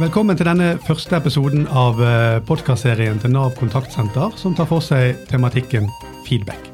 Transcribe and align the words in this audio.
Velkommen 0.00 0.32
til 0.32 0.46
denne 0.48 0.78
første 0.80 1.12
episoden 1.18 1.66
av 1.76 1.98
podkastserien 2.48 3.18
til 3.20 3.34
Nav 3.34 3.50
kontaktsenter, 3.58 4.32
som 4.40 4.54
tar 4.56 4.64
for 4.70 4.80
seg 4.80 5.18
tematikken 5.28 5.90
feedback. 6.24 6.70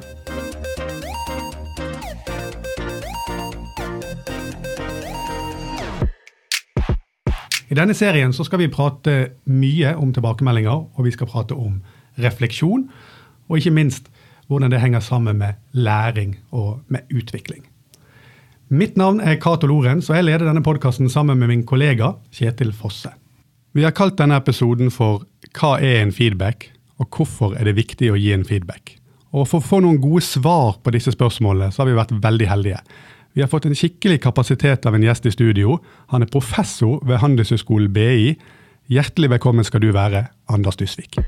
I 7.67 7.75
denne 7.75 7.99
serien 7.99 8.31
skal 8.31 8.63
vi 8.63 8.71
prate 8.71 9.19
mye 9.51 9.97
om 9.99 10.15
tilbakemeldinger, 10.15 10.87
og 10.95 11.03
vi 11.11 11.11
skal 11.19 11.27
prate 11.27 11.59
om 11.59 11.81
refleksjon, 12.23 12.87
og 13.51 13.59
ikke 13.59 13.75
minst 13.75 14.07
hvordan 14.47 14.71
det 14.71 14.85
henger 14.87 15.03
sammen 15.03 15.43
med 15.43 15.59
læring 15.75 16.39
og 16.55 16.79
med 16.87 17.11
utvikling. 17.11 17.67
Mitt 18.67 18.97
navn 18.99 19.21
er 19.23 19.37
Cato 19.39 19.69
Lorentz, 19.71 20.09
og 20.11 20.17
jeg 20.17 20.25
leder 20.27 20.49
denne 20.49 20.63
podkasten 20.67 21.07
sammen 21.07 21.39
med 21.39 21.53
min 21.53 21.61
kollega 21.63 22.17
Kjetil 22.35 22.73
Fosse. 22.75 23.13
Vi 23.79 23.85
har 23.87 23.93
kalt 23.95 24.17
denne 24.19 24.35
episoden 24.41 24.91
for 24.91 25.23
Hva 25.55 25.77
er 25.79 26.01
en 26.01 26.11
feedback, 26.11 26.73
og 26.99 27.07
hvorfor 27.15 27.55
er 27.55 27.69
det 27.69 27.77
viktig 27.77 28.11
å 28.11 28.17
gi 28.19 28.33
en 28.35 28.43
feedback? 28.45 28.97
Og 29.31 29.47
For 29.47 29.61
å 29.61 29.69
få 29.69 29.79
noen 29.85 30.01
gode 30.03 30.25
svar 30.27 30.81
på 30.83 30.91
disse 30.91 31.15
spørsmålene, 31.15 31.71
så 31.71 31.85
har 31.85 31.93
vi 31.93 31.95
vært 31.95 32.17
veldig 32.19 32.49
heldige. 32.51 32.81
Vi 33.39 33.45
har 33.45 33.53
fått 33.53 33.69
en 33.71 33.79
skikkelig 33.79 34.19
kapasitet 34.25 34.87
av 34.87 34.99
en 34.99 35.07
gjest 35.07 35.31
i 35.31 35.35
studio. 35.37 35.79
Han 36.11 36.27
er 36.27 36.33
professor 36.33 36.99
ved 37.07 37.23
Handelshøyskolen 37.23 37.93
BI. 37.95 38.35
Hjertelig 38.91 39.31
velkommen 39.37 39.63
skal 39.63 39.85
du 39.85 39.93
være, 39.95 40.27
Anders 40.51 40.81
Dysvik. 40.81 41.21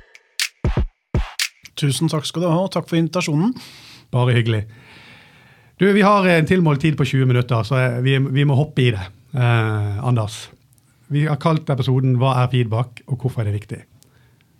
Tusen 1.79 2.10
takk 2.10 2.27
skal 2.27 2.43
du 2.43 2.51
ha, 2.51 2.65
og 2.65 2.73
takk 2.74 2.91
for 2.91 2.98
invitasjonen. 2.98 3.55
Bare 4.10 4.34
hyggelig. 4.34 4.65
Du, 5.78 5.92
Vi 5.92 6.02
har 6.02 6.27
en 6.27 6.46
tilmålt 6.46 6.80
tid 6.80 6.96
på 6.98 7.05
20 7.05 7.27
minutter, 7.27 7.62
så 7.62 7.77
vi, 8.02 8.16
vi 8.18 8.45
må 8.45 8.56
hoppe 8.59 8.82
i 8.82 8.91
det. 8.91 9.05
Eh, 9.30 9.98
Anders, 10.06 10.48
vi 11.06 11.23
har 11.28 11.38
kalt 11.38 11.70
episoden 11.70 12.16
'Hva 12.18 12.32
er 12.42 12.48
feedback, 12.51 13.02
og 13.07 13.18
hvorfor 13.18 13.40
er 13.40 13.45
det 13.52 13.60
viktig?' 13.60 13.84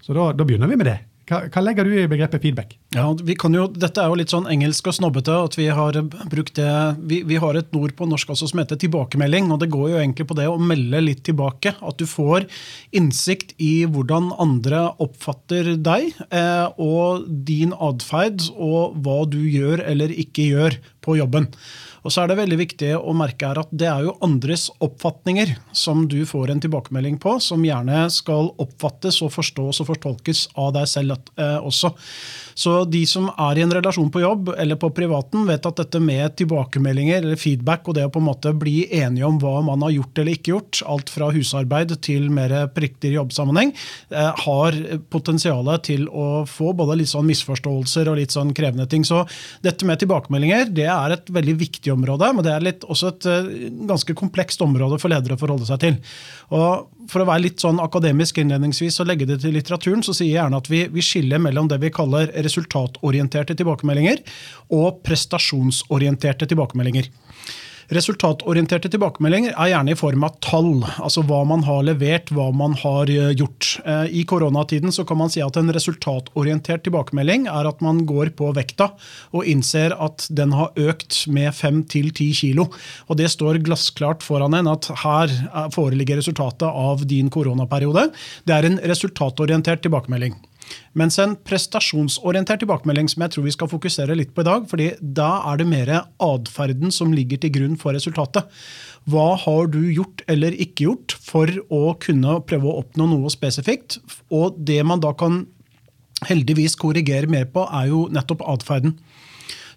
Så 0.02 0.14
da, 0.14 0.30
da 0.33 0.44
begynner 0.44 0.70
vi 0.70 0.77
med 0.77 0.86
det. 0.86 0.98
Hva, 1.27 1.41
hva, 1.50 1.62
legger 1.64 1.84
du 1.84 1.91
i 1.91 2.06
begrepet 2.06 2.41
feedback? 2.41 2.78
Ja, 2.97 3.11
vi 3.22 3.34
kan 3.36 3.53
jo, 3.53 3.67
Dette 3.69 4.00
er 4.00 4.08
jo 4.08 4.17
litt 4.17 4.33
sånn 4.33 4.47
engelsk 4.48 4.86
og 4.89 4.94
snobbete. 4.97 5.34
at 5.44 5.56
Vi 5.58 5.67
har 5.77 5.98
brukt 6.33 6.55
det, 6.56 6.70
vi, 7.05 7.19
vi 7.28 7.36
har 7.36 7.58
et 7.58 7.75
ord 7.77 7.92
på 7.98 8.06
norsk 8.08 8.30
også 8.33 8.48
som 8.48 8.62
heter 8.62 8.80
tilbakemelding. 8.80 9.50
og 9.53 9.61
Det 9.61 9.69
går 9.75 9.91
jo 9.91 9.98
egentlig 10.00 10.25
på 10.30 10.36
det 10.39 10.47
å 10.48 10.56
melde 10.56 11.03
litt 11.05 11.20
tilbake. 11.28 11.75
At 11.84 12.00
du 12.00 12.06
får 12.08 12.47
innsikt 12.97 13.53
i 13.61 13.84
hvordan 13.84 14.30
andre 14.41 14.86
oppfatter 15.05 15.75
deg 15.77 16.14
eh, 16.30 16.80
og 16.80 17.28
din 17.28 17.77
atferd, 17.77 18.48
og 18.56 18.97
hva 19.05 19.20
du 19.28 19.42
gjør 19.45 19.84
eller 19.84 20.14
ikke 20.25 20.48
gjør 20.48 20.80
på 21.05 21.19
jobben. 21.20 21.50
Og 22.06 22.12
så 22.14 22.23
er 22.23 22.30
det 22.30 22.39
veldig 22.39 22.58
viktig 22.61 22.91
å 22.97 23.12
merke 23.17 23.50
her 23.50 23.58
at 23.61 23.70
det 23.75 23.89
er 23.91 24.06
jo 24.06 24.17
andres 24.25 24.69
oppfatninger 24.84 25.56
som 25.77 26.06
du 26.11 26.23
får 26.28 26.52
en 26.52 26.62
tilbakemelding 26.62 27.19
på, 27.20 27.34
som 27.42 27.64
gjerne 27.67 28.06
skal 28.14 28.52
oppfattes 28.62 29.20
og 29.27 29.34
forstås 29.34 29.83
og 29.83 29.91
fortolkes 29.91 30.47
av 30.56 30.73
deg 30.78 30.89
selv 30.89 31.19
eh, 31.36 31.58
også. 31.58 31.92
Så 32.58 32.77
de 32.84 33.02
som 33.08 33.28
er 33.32 33.58
i 33.58 33.64
en 33.64 33.72
relasjon 33.74 34.10
på 34.12 34.22
jobb 34.22 34.52
eller 34.54 34.78
på 34.80 34.90
privaten, 34.94 35.46
vet 35.48 35.66
at 35.66 35.80
dette 35.80 36.00
med 36.02 36.36
tilbakemeldinger 36.38 37.22
eller 37.22 37.40
feedback 37.40 37.88
og 37.88 37.96
det 37.98 38.06
å 38.08 38.12
på 38.14 38.22
en 38.22 38.28
måte 38.28 38.52
bli 38.56 38.86
enige 39.00 39.26
om 39.26 39.40
hva 39.42 39.58
man 39.66 39.82
har 39.86 39.94
gjort 39.96 40.22
eller 40.22 40.38
ikke 40.38 40.52
gjort, 40.54 40.82
alt 40.88 41.12
fra 41.12 41.30
husarbeid 41.34 41.94
til 42.04 42.28
mer 42.34 42.54
plikter 42.74 43.12
i 43.12 43.16
jobbsammenheng, 43.18 43.72
eh, 44.10 44.30
har 44.44 44.78
potensial 45.10 45.68
til 45.84 46.06
å 46.08 46.44
få 46.48 46.72
både 46.76 47.00
litt 47.00 47.10
sånn 47.10 47.26
misforståelser 47.28 48.08
og 48.08 48.20
litt 48.20 48.34
sånn 48.34 48.54
krevende 48.56 48.88
ting. 48.88 49.04
Så 49.04 49.24
dette 49.64 49.88
med 49.88 50.00
tilbakemeldinger 50.02 50.70
det 50.74 50.86
er 50.92 51.16
et 51.16 51.32
veldig 51.32 51.56
viktig 51.58 51.92
område, 51.92 52.30
men 52.34 52.46
det 52.46 52.54
er 52.54 52.64
litt, 52.64 52.86
også 52.86 53.12
et 53.14 53.28
eh, 53.32 53.50
ganske 53.88 54.16
komplekst 54.18 54.62
område 54.64 55.00
for 55.02 55.12
ledere 55.12 55.36
å 55.36 55.42
forholde 55.42 55.68
seg 55.68 55.82
til. 55.82 55.98
Og 56.54 56.88
for 57.09 57.25
å 57.25 57.28
være 57.28 57.47
litt 57.47 57.62
sånn 57.62 57.81
akademisk 57.83 58.41
innledningsvis 58.42 59.01
og 59.03 59.09
legge 59.11 59.28
det 59.28 59.41
til 59.42 59.55
litteraturen, 59.56 60.05
så 60.05 60.14
sier 60.17 60.31
jeg 60.31 60.39
gjerne 60.39 60.61
at 60.61 60.69
vi, 60.73 60.83
vi 60.92 61.05
skiller 61.05 61.41
mellom 61.42 61.70
det 61.70 61.81
vi 61.83 61.92
kaller 61.95 62.33
resultatorienterte 62.45 63.57
tilbakemeldinger 63.58 64.20
og 64.77 65.01
prestasjonsorienterte 65.07 66.48
tilbakemeldinger. 66.51 67.08
Resultatorienterte 67.88 68.90
tilbakemeldinger 68.92 69.54
er 69.54 69.70
gjerne 69.70 69.94
i 69.94 69.96
form 69.96 70.24
av 70.26 70.34
tall, 70.44 70.82
altså 71.00 71.22
hva 71.24 71.38
man 71.48 71.62
har 71.64 71.86
levert, 71.86 72.28
hva 72.36 72.50
man 72.52 72.74
har 72.82 73.08
eh, 73.08 73.30
gjort. 73.32 73.78
Eh, 73.80 74.10
I 74.20 74.24
koronatiden 74.28 74.92
kan 75.08 75.16
man 75.16 75.32
si 75.32 75.40
at 75.40 75.56
en 75.56 75.72
resultatorientert 75.72 76.84
tilbakemelding 76.84 77.46
er 77.48 77.70
at 77.70 77.80
man 77.84 78.02
går 78.08 78.34
på 78.36 78.50
vekta 78.58 78.90
og 79.32 79.48
innser 79.48 79.96
at 79.96 80.26
den 80.28 80.52
har 80.58 80.76
økt 80.76 81.22
med 81.32 81.48
5-10 81.56 82.28
kilo. 82.42 82.68
Og 83.08 83.22
det 83.22 83.30
står 83.32 83.62
glassklart 83.64 84.26
foran 84.26 84.58
en 84.58 84.68
at 84.68 84.90
her 85.06 85.32
eh, 85.32 85.72
foreligger 85.72 86.20
resultatet 86.20 86.68
av 86.68 87.08
din 87.08 87.32
koronaperiode. 87.32 88.10
Det 88.44 88.58
er 88.58 88.68
en 88.68 88.80
resultatorientert 88.84 89.86
tilbakemelding. 89.86 90.36
Mens 90.98 91.18
en 91.23 91.36
prestasjonsorientert 91.46 92.62
tilbakemelding 92.62 93.11
som 93.11 93.24
jeg 93.24 93.34
tror 93.34 93.46
vi 93.46 93.55
skal 93.55 93.70
fokusere 93.70 94.17
litt 94.18 94.34
på 94.34 94.45
i 94.45 94.48
dag, 94.48 94.67
fordi 94.70 94.89
da 95.01 95.30
er 95.51 95.61
det 95.61 95.68
mer 95.70 95.92
atferden 95.98 96.95
som 96.95 97.14
ligger 97.14 97.40
til 97.42 97.55
grunn 97.55 97.77
for 97.80 97.96
resultatet. 97.96 98.48
Hva 99.08 99.30
har 99.40 99.70
du 99.73 99.80
gjort 99.86 100.24
eller 100.29 100.56
ikke 100.56 100.89
gjort 100.89 101.14
for 101.24 101.52
å 101.73 101.95
kunne 102.02 102.40
prøve 102.48 102.68
å 102.68 102.83
oppnå 102.83 103.08
noe 103.12 103.30
spesifikt? 103.33 104.01
Og 104.34 104.58
det 104.58 104.83
man 104.84 105.01
da 105.05 105.14
kan 105.17 105.46
heldigvis 106.27 106.74
korrigere 106.79 107.30
mer 107.30 107.46
på, 107.52 107.62
er 107.70 107.92
jo 107.92 108.06
nettopp 108.12 108.42
atferden. 108.50 108.96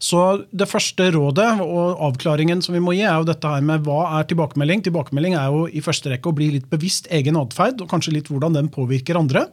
Så 0.02 0.20
Det 0.50 0.66
første 0.70 1.12
rådet 1.14 1.48
og 1.62 2.00
avklaringen 2.08 2.62
som 2.66 2.74
vi 2.74 2.82
må 2.82 2.96
gi, 2.98 3.04
er 3.06 3.22
jo 3.22 3.28
dette 3.28 3.48
her 3.48 3.62
med 3.66 3.86
hva 3.86 4.18
er 4.18 4.26
tilbakemelding. 4.30 4.82
Tilbakemelding 4.88 5.36
er 5.38 5.54
jo 5.54 5.68
i 5.70 5.84
første 5.84 6.10
rekke 6.10 6.32
å 6.32 6.36
bli 6.36 6.50
litt 6.56 6.68
bevisst 6.72 7.08
egen 7.14 7.38
atferd, 7.38 7.84
og 7.84 7.90
kanskje 7.92 8.16
litt 8.16 8.32
hvordan 8.32 8.58
den 8.58 8.72
påvirker 8.74 9.20
andre. 9.20 9.46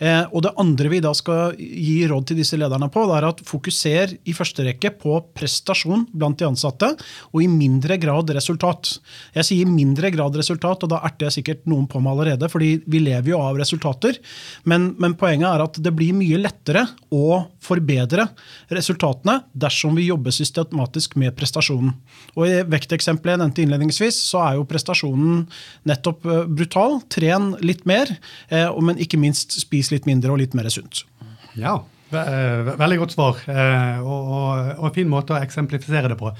Eh, 0.00 0.24
og 0.32 0.42
Det 0.42 0.54
andre 0.58 0.88
vi 0.88 1.00
da 1.04 1.12
skal 1.14 1.52
gi 1.58 2.06
råd 2.08 2.30
til 2.30 2.40
disse 2.40 2.56
lederne 2.56 2.88
på, 2.92 3.04
det 3.06 3.18
er 3.18 3.28
at 3.28 3.44
fokuser 3.46 4.16
i 4.24 4.34
første 4.36 4.64
rekke 4.64 4.94
på 5.02 5.18
prestasjon 5.36 6.06
blant 6.10 6.40
de 6.40 6.48
ansatte, 6.48 6.88
og 7.30 7.44
i 7.44 7.50
mindre 7.50 7.98
grad 8.00 8.32
resultat. 8.32 8.96
Jeg 9.36 9.50
sier 9.50 9.68
mindre 9.68 10.10
grad 10.14 10.36
resultat, 10.40 10.82
og 10.82 10.94
da 10.94 11.02
erter 11.04 11.28
jeg 11.28 11.38
sikkert 11.40 11.68
noen 11.70 11.84
på 11.90 12.00
meg 12.00 12.16
allerede, 12.16 12.48
fordi 12.50 12.78
vi 12.88 13.04
lever 13.04 13.34
jo 13.34 13.42
av 13.44 13.60
resultater. 13.60 14.16
Men, 14.64 14.94
men 14.98 15.18
poenget 15.20 15.50
er 15.52 15.66
at 15.68 15.78
det 15.84 15.94
blir 15.94 16.16
mye 16.16 16.40
lettere 16.40 16.86
å 17.12 17.44
forbedre 17.62 18.26
resultatene 18.72 19.42
dersom 19.52 19.81
dersom 19.82 19.96
vi 19.98 20.06
jobber 20.06 20.30
systematisk 20.30 21.16
med 21.18 21.34
prestasjonen. 21.34 21.92
Og 22.36 22.46
I 22.46 22.62
vekteksempelet 22.70 23.34
jeg 23.34 23.42
nevnte 23.42 23.62
innledningsvis, 23.64 24.18
så 24.30 24.42
er 24.46 24.58
jo 24.58 24.66
prestasjonen 24.68 25.46
nettopp 25.88 26.26
eh, 26.26 26.44
brutal. 26.46 27.00
Tren 27.10 27.56
litt 27.60 27.84
mer, 27.86 28.06
eh, 28.48 28.68
men 28.80 29.00
ikke 29.02 29.18
minst 29.18 29.58
spis 29.58 29.90
litt 29.90 30.06
mindre 30.06 30.32
og 30.32 30.38
litt 30.38 30.54
mer 30.54 30.70
sunt. 30.70 31.02
Ja, 31.58 31.80
eh, 32.14 32.74
veldig 32.78 33.00
godt 33.02 33.16
svar, 33.16 33.40
og, 34.02 34.28
og 34.78 34.86
en 34.86 34.94
fin 34.94 35.10
måte 35.10 35.34
å 35.34 35.42
eksemplifisere 35.42 36.12
det 36.12 36.20
på. 36.20 36.30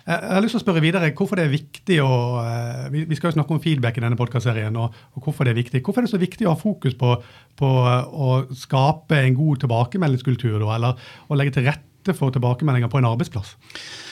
Jeg 0.00 0.32
har 0.32 0.42
lyst 0.42 0.56
til 0.56 0.58
å 0.58 0.62
spørre 0.64 0.82
videre 0.82 1.10
hvorfor 1.14 1.38
det 1.38 1.44
er 1.44 1.52
viktig 1.52 1.96
å 2.02 2.14
Vi 2.90 3.14
skal 3.14 3.28
jo 3.28 3.34
snakke 3.36 3.52
om 3.54 3.60
feedback 3.62 3.98
i 4.00 4.02
denne 4.02 4.18
podkastserien. 4.18 4.74
Og 4.74 5.20
hvorfor 5.22 5.46
det 5.46 5.52
er 5.52 5.60
viktig. 5.60 5.82
Hvorfor 5.84 6.00
er 6.00 6.08
det 6.08 6.14
så 6.14 6.18
viktig 6.18 6.48
å 6.48 6.54
ha 6.54 6.58
fokus 6.58 6.96
på, 6.98 7.12
på 7.60 7.68
å 7.68 8.30
skape 8.58 9.20
en 9.20 9.36
god 9.38 9.60
tilbakemeldingskultur, 9.62 10.64
eller 10.64 11.12
å 11.28 11.38
legge 11.38 11.54
til 11.58 11.68
rette 11.68 11.89
lette 12.00 12.16
for 12.18 12.30
tilbakemeldinger 12.32 12.88
på 12.88 12.98
en 12.98 13.08
arbeidsplass. 13.08 13.56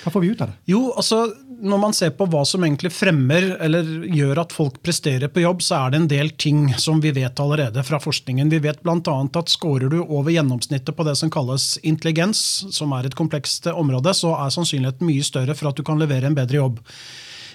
Hva 0.05 0.13
får 0.13 0.21
vi 0.21 0.29
ut 0.29 0.41
av 0.41 0.49
det? 0.49 0.57
Jo, 0.67 0.93
altså, 0.97 1.35
Når 1.59 1.79
man 1.79 1.93
ser 1.93 2.11
på 2.15 2.27
hva 2.31 2.45
som 2.47 2.63
egentlig 2.63 2.93
fremmer 2.95 3.57
eller 3.61 3.83
gjør 4.15 4.39
at 4.45 4.53
folk 4.55 4.77
presterer 4.83 5.27
på 5.27 5.43
jobb, 5.43 5.63
så 5.63 5.75
er 5.81 5.91
det 5.91 5.99
en 5.99 6.09
del 6.09 6.31
ting 6.31 6.69
som 6.79 7.01
vi 7.03 7.11
vet 7.11 7.41
allerede 7.41 7.83
fra 7.83 7.99
forskningen. 7.99 8.49
Vi 8.49 8.61
vet 8.63 8.83
bl.a. 8.83 9.17
at 9.27 9.51
scorer 9.51 9.91
du 9.91 9.99
over 10.05 10.31
gjennomsnittet 10.31 10.95
på 10.95 11.03
det 11.03 11.17
som 11.19 11.33
kalles 11.35 11.79
intelligens, 11.83 12.65
som 12.71 12.95
er 12.95 13.09
et 13.09 13.19
komplekst 13.19 13.67
område, 13.73 14.15
så 14.15 14.37
er 14.39 14.55
sannsynligheten 14.55 15.09
mye 15.09 15.27
større 15.27 15.59
for 15.59 15.73
at 15.73 15.77
du 15.77 15.83
kan 15.83 15.99
levere 15.99 16.31
en 16.31 16.39
bedre 16.39 16.61
jobb. 16.61 16.79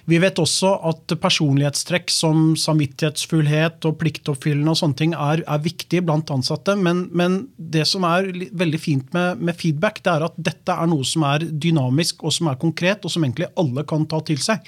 Vi 0.09 0.18
vet 0.19 0.40
også 0.41 0.74
at 0.90 1.14
personlighetstrekk 1.24 2.11
som 2.11 2.58
samvittighetsfullhet 2.59 3.85
og 3.88 3.96
pliktoppfyllende 4.02 4.73
og 4.73 4.79
sånne 4.82 5.00
ting 5.00 5.14
er, 5.16 5.46
er 5.47 5.64
viktig 5.64 6.02
blant 6.03 6.34
ansatte. 6.34 6.76
Men, 6.76 7.05
men, 7.16 7.38
det 7.55 7.85
som 7.88 8.03
er 8.08 8.28
veldig 8.52 8.82
fint 8.82 9.16
med, 9.16 9.40
med, 9.40 9.55
feedback, 9.59 10.02
det 10.03 10.11
er 10.11 10.28
at 10.28 10.35
dette 10.35 10.76
er 10.76 10.91
noe 10.91 11.08
som 11.08 11.23
er 11.29 11.47
dynamisk 11.47 12.26
og 12.28 12.35
som 12.35 12.52
er 12.52 12.59
konkret, 12.59 13.08
og 13.08 13.16
som 13.16 13.23
egentlig 13.23 13.47
alle 13.59 13.85
kan 13.88 14.03
ta 14.09 14.20
til 14.28 14.44
seg. 14.44 14.67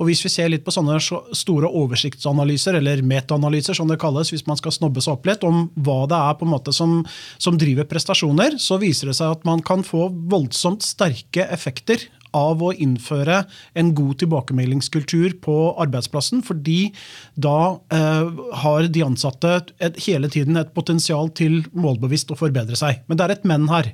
Og 0.00 0.08
Hvis 0.08 0.24
vi 0.24 0.32
ser 0.32 0.48
litt 0.48 0.64
på 0.64 0.72
sånne 0.72 0.96
store 1.36 1.68
oversiktsanalyser, 1.68 2.78
eller 2.80 3.04
metaanalyser, 3.06 3.76
som 3.76 3.92
det 3.92 4.00
kalles, 4.00 4.32
hvis 4.32 4.46
man 4.48 4.58
skal 4.58 4.72
snobbe 4.72 5.04
seg 5.04 5.18
opp 5.18 5.28
litt, 5.28 5.44
om 5.44 5.66
hva 5.84 6.00
det 6.10 6.16
er 6.16 6.40
på 6.40 6.48
en 6.48 6.54
måte 6.54 6.72
som, 6.72 7.02
som 7.36 7.60
driver 7.60 7.86
prestasjoner, 7.92 8.56
så 8.56 8.80
viser 8.82 9.12
det 9.12 9.18
seg 9.20 9.36
at 9.36 9.44
man 9.46 9.60
kan 9.60 9.84
få 9.86 10.08
voldsomt 10.32 10.82
sterke 10.86 11.44
effekter 11.52 12.08
av 12.36 12.62
å 12.64 12.72
innføre 12.72 13.42
en 13.78 13.92
god 13.96 14.20
tilbakemeldingskultur 14.22 15.38
på 15.44 15.56
arbeidsplassen. 15.82 16.42
Fordi 16.46 16.92
da 17.34 17.56
eh, 17.94 18.44
har 18.64 18.88
de 18.92 19.04
ansatte 19.06 19.58
et, 19.78 20.00
hele 20.06 20.30
tiden 20.32 20.60
et 20.60 20.72
potensial 20.76 21.30
til 21.36 21.62
målbevisst 21.72 22.32
å 22.32 22.38
forbedre 22.38 22.78
seg. 22.78 23.04
Men 23.08 23.20
det 23.20 23.26
er 23.26 23.36
et 23.36 23.48
men 23.48 23.68
her. 23.72 23.92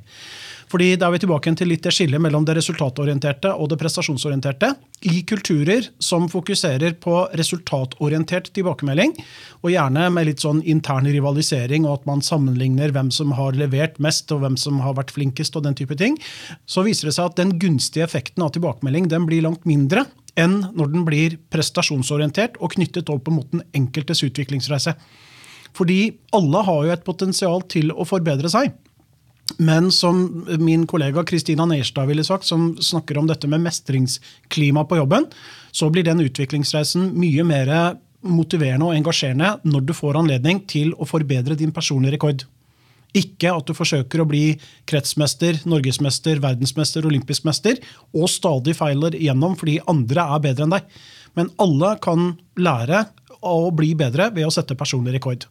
Fordi 0.68 0.96
Da 1.00 1.06
er 1.08 1.14
vi 1.14 1.20
tilbake 1.22 1.54
til 1.56 1.70
litt 1.70 1.84
det 1.86 1.94
skillet 1.96 2.20
mellom 2.20 2.44
det 2.44 2.58
resultatorienterte 2.58 3.54
og 3.56 3.70
det 3.70 3.78
prestasjonsorienterte. 3.80 4.74
I 5.08 5.22
kulturer 5.22 5.88
som 6.02 6.28
fokuserer 6.28 6.98
på 7.00 7.22
resultatorientert 7.38 8.50
tilbakemelding, 8.52 9.14
og 9.62 9.72
gjerne 9.72 10.08
med 10.12 10.28
litt 10.28 10.44
sånn 10.44 10.60
intern 10.68 11.08
rivalisering 11.08 11.86
og 11.86 12.00
at 12.00 12.08
man 12.10 12.24
sammenligner 12.24 12.92
hvem 12.92 13.10
som 13.14 13.32
har 13.38 13.56
levert 13.56 13.96
mest 14.02 14.30
og 14.34 14.42
hvem 14.42 14.58
som 14.60 14.82
har 14.84 14.98
vært 14.98 15.14
flinkest, 15.14 15.56
og 15.56 15.64
den 15.64 15.78
type 15.78 15.96
ting, 15.96 16.18
så 16.66 16.84
viser 16.84 17.08
det 17.08 17.16
seg 17.16 17.30
at 17.30 17.38
den 17.40 17.56
gunstige 17.62 18.04
effekten 18.04 18.44
av 18.44 18.52
tilbakemelding 18.56 19.08
den 19.08 19.28
blir 19.28 19.46
langt 19.46 19.64
mindre 19.68 20.04
enn 20.38 20.60
når 20.76 20.92
den 20.92 21.06
blir 21.06 21.38
prestasjonsorientert 21.52 22.60
og 22.60 22.76
knyttet 22.76 23.08
opp 23.10 23.30
mot 23.32 23.48
den 23.50 23.64
enkeltes 23.74 24.22
utviklingsreise. 24.26 24.94
Fordi 25.76 26.12
alle 26.34 26.62
har 26.66 26.84
jo 26.84 26.94
et 26.94 27.06
potensial 27.06 27.64
til 27.70 27.92
å 27.94 28.06
forbedre 28.08 28.50
seg. 28.52 28.72
Men 29.56 29.92
som 29.92 30.46
min 30.60 30.86
kollega 30.86 31.24
Kristina 31.24 31.64
Nerstad 31.66 32.06
ville 32.06 32.24
sagt, 32.24 32.44
som 32.44 32.74
snakker 32.76 33.18
om 33.18 33.26
dette 33.26 33.48
med 33.48 33.64
mestringsklima 33.64 34.84
på 34.84 35.00
jobben, 35.00 35.26
så 35.72 35.88
blir 35.90 36.04
den 36.04 36.20
utviklingsreisen 36.20 37.10
mye 37.16 37.46
mer 37.48 37.72
motiverende 38.20 38.88
og 38.88 38.96
engasjerende 38.98 39.54
når 39.64 39.88
du 39.88 39.94
får 39.96 40.18
anledning 40.20 40.60
til 40.68 40.92
å 40.98 41.06
forbedre 41.08 41.56
din 41.58 41.72
personlige 41.74 42.18
rekord. 42.18 42.44
Ikke 43.16 43.54
at 43.54 43.68
du 43.68 43.72
forsøker 43.72 44.20
å 44.20 44.28
bli 44.28 44.58
kretsmester, 44.88 45.62
norgesmester, 45.68 46.42
verdensmester, 46.44 47.06
olympisk 47.08 47.46
mester 47.48 47.78
og 48.12 48.28
stadig 48.28 48.76
feiler 48.76 49.16
igjennom 49.16 49.56
fordi 49.56 49.78
andre 49.88 50.26
er 50.34 50.44
bedre 50.44 50.66
enn 50.66 50.76
deg. 50.76 50.98
Men 51.38 51.48
alle 51.62 51.94
kan 52.04 52.34
lære 52.60 53.06
å 53.40 53.70
bli 53.72 53.94
bedre 53.96 54.28
ved 54.34 54.48
å 54.48 54.52
sette 54.52 54.76
personlig 54.76 55.16
rekord. 55.16 55.46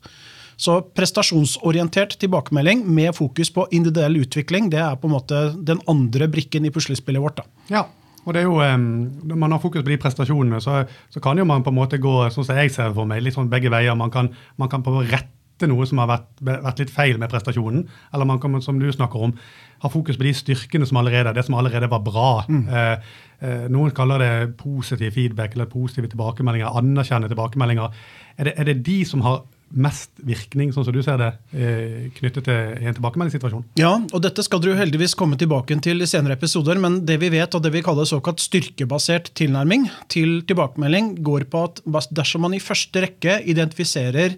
Så 0.57 0.79
prestasjonsorientert 0.97 2.17
tilbakemelding 2.17 2.81
med 2.89 3.13
fokus 3.15 3.51
på 3.53 3.67
individuell 3.71 4.17
utvikling 4.23 4.71
det 4.73 4.81
er 4.81 4.97
på 4.97 5.09
en 5.09 5.13
måte 5.13 5.43
den 5.69 5.81
andre 5.89 6.27
brikken 6.33 6.65
i 6.65 6.73
puslespillet 6.73 7.21
vårt. 7.21 7.37
da. 7.37 7.45
Ja, 7.69 7.85
og 8.27 8.33
det 8.35 8.41
er 8.41 8.49
jo, 8.49 8.59
Når 8.59 9.35
man 9.39 9.51
har 9.51 9.59
fokus 9.59 9.83
på 9.83 9.89
de 9.89 9.97
prestasjonene, 9.97 10.59
så, 10.61 10.83
så 11.09 11.19
kan 11.23 11.37
jo 11.37 11.45
man 11.45 11.63
på 11.63 11.71
en 11.71 11.79
måte 11.79 11.97
gå 11.97 12.29
sånn 12.29 12.43
som 12.43 12.59
jeg 12.59 12.73
ser 12.75 12.91
for 12.93 13.07
meg, 13.07 13.23
litt 13.23 13.37
sånn 13.37 13.49
begge 13.49 13.71
veier. 13.71 13.95
Man 13.95 14.11
kan, 14.11 14.33
man 14.57 14.69
kan 14.69 14.83
prøve 14.83 15.05
å 15.05 15.07
rette 15.07 15.69
noe 15.69 15.87
som 15.89 16.01
har 16.03 16.09
vært, 16.11 16.27
vært, 16.43 16.81
litt 16.83 16.91
feil 16.91 17.17
med 17.21 17.31
prestasjonen. 17.31 17.85
Eller 18.11 18.27
man 18.27 18.41
kan, 18.43 18.59
som 18.61 18.81
du 18.81 18.89
snakker 18.91 19.29
om, 19.29 19.35
ha 19.79 19.91
fokus 19.93 20.19
på 20.19 20.27
de 20.27 20.33
styrkene 20.35 20.89
som 20.89 20.99
allerede 20.99 21.33
det 21.37 21.45
som 21.47 21.55
allerede 21.55 21.87
var 21.89 22.03
bra. 22.03 22.31
Mm. 22.49 22.65
Eh, 22.67 23.13
eh, 23.39 23.65
noen 23.71 23.95
kaller 23.95 24.21
det 24.21 24.57
positiv 24.59 25.15
feedback 25.15 25.55
eller 25.55 25.71
positive 25.71 26.11
tilbakemeldinger, 26.11 26.75
anerkjenne 26.81 27.31
tilbakemeldinger. 27.31 27.95
Er 28.37 28.49
det, 28.49 28.57
er 28.57 28.69
det 28.73 28.81
de 28.89 28.99
som 29.07 29.23
har 29.23 29.45
mest 29.69 30.11
virkning, 30.23 30.71
sånn 30.71 30.85
som 30.87 30.95
du 30.95 31.01
ser 31.03 31.17
det, 31.19 31.31
eh, 31.53 32.07
knyttet 32.17 32.45
til 32.47 32.87
en 32.87 32.95
tilbakemeldingssituasjon? 32.95 33.65
Ja, 33.79 33.93
og 34.13 34.21
dette 34.23 34.43
skal 34.43 34.61
dere 34.61 34.75
jo 34.75 34.81
heldigvis 34.81 35.15
komme 35.15 35.37
tilbake 35.37 35.75
til 35.83 36.01
i 36.01 36.07
senere 36.07 36.37
episoder, 36.37 36.79
men 36.79 37.05
det 37.05 37.19
vi 37.19 37.29
vet 37.29 37.53
og 37.53 37.63
det 37.63 37.73
vi 37.73 37.83
kaller 37.83 38.07
såkalt 38.07 38.39
styrkebasert 38.39 39.33
tilnærming 39.35 39.89
til 40.07 40.41
tilbakemelding, 40.47 41.17
går 41.23 41.49
på 41.51 41.65
at 41.67 41.81
dersom 42.11 42.41
man 42.47 42.53
i 42.53 42.63
første 42.63 43.03
rekke 43.03 43.41
identifiserer 43.43 44.37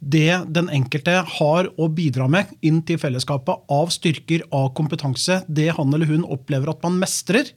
det 0.00 0.46
den 0.48 0.70
enkelte 0.72 1.18
har 1.36 1.68
å 1.76 1.88
bidra 1.92 2.24
med 2.30 2.48
inn 2.64 2.80
til 2.88 2.98
fellesskapet 3.00 3.68
av 3.72 3.90
styrker, 3.92 4.46
av 4.56 4.70
kompetanse, 4.76 5.42
det 5.46 5.68
han 5.76 5.92
eller 5.92 6.08
hun 6.08 6.24
opplever 6.24 6.72
at 6.72 6.80
man 6.86 6.96
mestrer. 7.02 7.50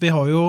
Vi 0.00 0.10
har 0.10 0.30
jo 0.30 0.42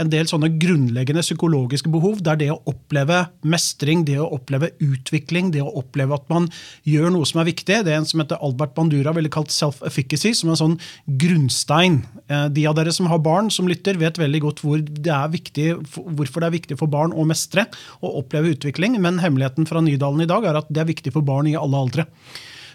en 0.00 0.10
del 0.12 0.28
sånne 0.30 0.52
grunnleggende 0.60 1.24
psykologiske 1.24 1.90
behov. 1.90 2.22
Det 2.22 2.32
er 2.34 2.40
det 2.44 2.50
å 2.54 2.60
oppleve 2.70 3.24
mestring, 3.42 4.04
det 4.06 4.20
å 4.22 4.30
oppleve 4.36 4.70
utvikling, 4.84 5.50
det 5.54 5.64
å 5.64 5.74
oppleve 5.82 6.14
at 6.14 6.30
man 6.30 6.46
gjør 6.86 7.10
noe 7.14 7.26
som 7.26 7.42
er 7.42 7.50
viktig. 7.50 7.82
Det 7.84 7.92
er 7.92 7.98
en 7.98 8.08
som 8.08 8.22
heter 8.22 8.42
Albert 8.44 8.76
Bandura 8.78 9.14
ville 9.16 9.32
kalt 9.32 9.52
self-efficacy, 9.54 10.34
som 10.38 10.52
en 10.54 10.60
sånn 10.60 10.78
grunnstein. 11.20 12.02
Eh, 12.28 12.46
de 12.54 12.68
av 12.70 12.78
dere 12.78 12.94
som 12.94 13.10
har 13.10 13.22
barn 13.24 13.50
som 13.50 13.68
lytter, 13.70 13.98
vet 13.98 14.20
veldig 14.20 14.44
godt 14.46 14.64
hvor 14.64 14.78
det 14.78 15.18
viktig, 15.34 15.68
hvorfor 15.94 16.42
det 16.42 16.48
er 16.48 16.56
viktig 16.58 16.78
for 16.80 16.90
barn 16.90 17.14
å 17.14 17.26
mestre 17.26 17.66
og 18.00 18.22
oppleve 18.22 18.54
utvikling, 18.54 18.96
men 19.02 19.20
hemmeligheten 19.22 19.66
fra 19.68 19.82
Nydalen 19.84 20.24
i 20.24 20.30
dag 20.30 20.46
er 20.46 20.58
at 20.60 20.70
det 20.70 20.83
er 20.84 20.90
viktig 20.92 21.14
for 21.16 21.26
barn 21.26 21.48
i 21.50 21.56
alle 21.58 21.80
aldre. 21.80 22.08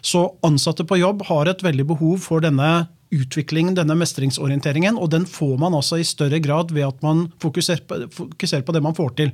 Så 0.01 0.25
ansatte 0.47 0.85
på 0.87 0.99
jobb 0.99 1.25
har 1.27 1.49
et 1.49 1.63
veldig 1.63 1.85
behov 1.93 2.21
for 2.23 2.43
denne 2.43 2.87
utviklingen, 3.09 3.75
denne 3.77 3.97
mestringsorienteringen, 3.97 4.99
og 5.01 5.11
den 5.15 5.25
får 5.27 5.57
man 5.61 5.75
altså 5.75 5.99
i 5.99 6.07
større 6.07 6.39
grad 6.43 6.73
ved 6.75 6.85
at 6.87 7.03
man 7.05 7.27
fokuserer 7.41 7.81
på, 7.87 8.03
fokuserer 8.13 8.65
på 8.65 8.75
det 8.75 8.83
man 8.85 8.95
får 8.97 9.15
til. 9.17 9.33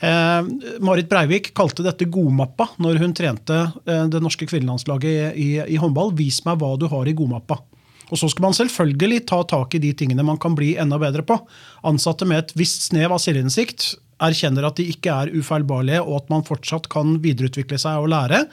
Eh, 0.00 0.48
Marit 0.84 1.08
Breivik 1.08 1.52
kalte 1.56 1.86
dette 1.86 2.08
godmappa 2.12 2.68
når 2.82 3.00
hun 3.00 3.14
trente 3.16 3.56
eh, 3.86 4.04
det 4.12 4.20
norske 4.20 4.48
kvinnelandslaget 4.48 5.06
i, 5.08 5.46
i, 5.46 5.48
i, 5.76 5.78
håndball. 5.80 6.12
Vis 6.18 6.42
meg 6.44 6.58
hva 6.60 6.74
du 6.76 6.88
har 6.92 7.08
i 7.08 7.14
godmappa. 7.16 7.60
Og 8.06 8.18
Så 8.20 8.28
skal 8.30 8.44
man 8.44 8.54
selvfølgelig 8.54 9.24
ta 9.26 9.40
tak 9.48 9.74
i 9.74 9.82
de 9.82 9.92
tingene 9.96 10.26
man 10.26 10.38
kan 10.38 10.54
bli 10.54 10.76
enda 10.78 10.98
bedre 11.02 11.24
på. 11.26 11.38
Ansatte 11.86 12.28
med 12.28 12.44
et 12.44 12.52
visst 12.58 12.90
snev 12.90 13.14
av 13.16 13.22
selvinnsikt 13.22 13.94
erkjenner 14.22 14.66
at 14.68 14.78
de 14.78 14.86
ikke 14.90 15.12
er 15.12 15.32
ufeilbarlige, 15.34 16.00
og 16.04 16.22
at 16.22 16.30
man 16.32 16.44
fortsatt 16.46 16.88
kan 16.92 17.16
videreutvikle 17.24 17.78
seg 17.80 18.04
og 18.04 18.10
lære. 18.12 18.44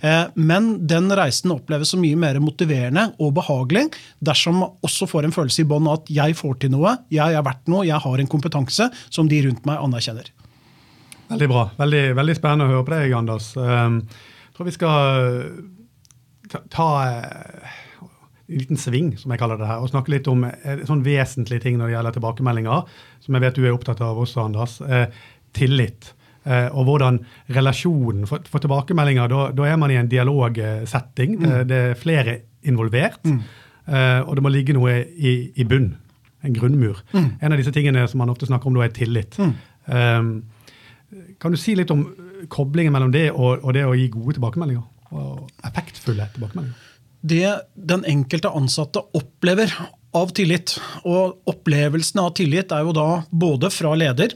Eh, 0.00 0.22
men 0.40 0.72
den 0.88 1.10
reisen 1.16 1.52
oppleves 1.54 1.92
så 1.92 2.00
mye 2.00 2.18
mer 2.20 2.40
motiverende 2.42 3.10
og 3.20 3.34
behagelig 3.36 3.88
dersom 4.24 4.60
man 4.62 4.76
også 4.86 5.08
får 5.10 5.28
en 5.28 5.36
følelse 5.36 5.64
i 5.64 5.68
bånn 5.68 5.90
at 5.92 6.08
jeg 6.12 6.36
får 6.38 6.60
til 6.62 6.74
noe, 6.74 6.96
jeg 7.12 7.36
er 7.36 7.46
verdt 7.46 7.68
noe, 7.72 7.86
jeg 7.88 8.00
har 8.00 8.22
en 8.22 8.30
kompetanse 8.30 8.88
som 9.08 9.28
de 9.30 9.42
rundt 9.46 9.66
meg 9.68 9.82
anerkjenner. 9.82 10.32
Veldig 11.30 11.50
bra. 11.50 11.68
Veldig, 11.78 12.04
veldig 12.18 12.34
spennende 12.38 12.66
å 12.66 12.72
høre 12.74 12.86
på 12.88 12.96
deg, 12.96 13.12
Anders. 13.14 13.52
Ehm, 13.60 14.00
jeg 14.48 14.56
tror 14.56 14.66
vi 14.66 14.74
skal 14.74 14.96
ta, 16.72 16.88
en 17.06 17.89
liten 18.50 18.78
sving, 18.80 19.12
som 19.18 19.32
jeg 19.32 19.40
kaller 19.40 19.60
det 19.60 19.68
her, 19.68 19.82
og 19.82 19.90
snakke 19.92 20.14
litt 20.14 20.28
om 20.30 20.44
eh, 20.48 20.84
sånn 20.88 21.04
vesentlige 21.06 21.64
ting 21.64 21.78
når 21.78 21.90
det 21.90 21.96
gjelder 21.96 22.16
tilbakemeldinger, 22.16 22.96
som 23.24 23.36
jeg 23.36 23.44
vet 23.46 23.60
du 23.60 23.66
er 23.66 23.76
opptatt 23.76 24.02
av 24.04 24.18
også, 24.20 24.44
Anders. 24.48 24.80
Eh, 24.84 25.06
tillit. 25.56 26.12
Eh, 26.44 26.68
og 26.72 26.86
hvordan 26.88 27.18
relasjonen 27.52 28.24
For, 28.28 28.44
for 28.48 28.62
tilbakemeldinger, 28.64 29.28
da, 29.28 29.66
er 29.68 29.80
man 29.80 29.92
i 29.92 29.98
en 30.00 30.08
dialogsetting. 30.10 31.36
Mm. 31.38 31.42
Det, 31.42 31.58
det, 31.68 31.80
er 31.90 31.98
flere 32.00 32.36
involvert. 32.62 33.20
Mm. 33.24 33.42
Eh, 33.86 34.20
og 34.24 34.36
det 34.36 34.44
må 34.44 34.52
ligge 34.52 34.76
noe 34.76 35.00
i, 35.16 35.34
i 35.54 35.66
bunn. 35.68 35.92
En 36.46 36.56
grunnmur. 36.56 37.02
Mm. 37.12 37.28
En 37.42 37.52
av 37.52 37.60
disse 37.60 37.74
tingene 37.74 38.06
som 38.08 38.22
man 38.22 38.32
ofte 38.32 38.48
snakker 38.48 38.70
om, 38.70 38.78
da 38.78 38.86
er 38.86 38.94
tillit. 38.96 39.36
Um, 39.90 40.30
kan 41.42 41.52
du 41.52 41.58
si 41.60 41.74
litt 41.76 41.90
om 41.92 42.06
koblingen 42.52 42.94
mellom 42.94 43.10
det 43.12 43.26
og, 43.32 43.64
og 43.64 43.74
det 43.76 43.82
å 43.84 43.96
gi 43.98 44.06
gode 44.12 44.38
tilbakemeldinger? 44.38 44.86
Og 45.10 45.50
effektfulle 45.66 46.30
tilbakemeldinger? 46.36 46.89
Det 47.20 47.54
den 47.74 48.04
enkelte 48.08 48.52
ansatte 48.56 49.02
opplever 49.16 49.72
av 50.16 50.32
tillit. 50.34 50.76
Og 51.04 51.40
opplevelsen 51.50 52.22
av 52.22 52.32
tillit 52.38 52.72
er 52.72 52.86
jo 52.86 52.94
da 52.96 53.08
både 53.30 53.72
fra 53.74 53.94
leder 53.98 54.34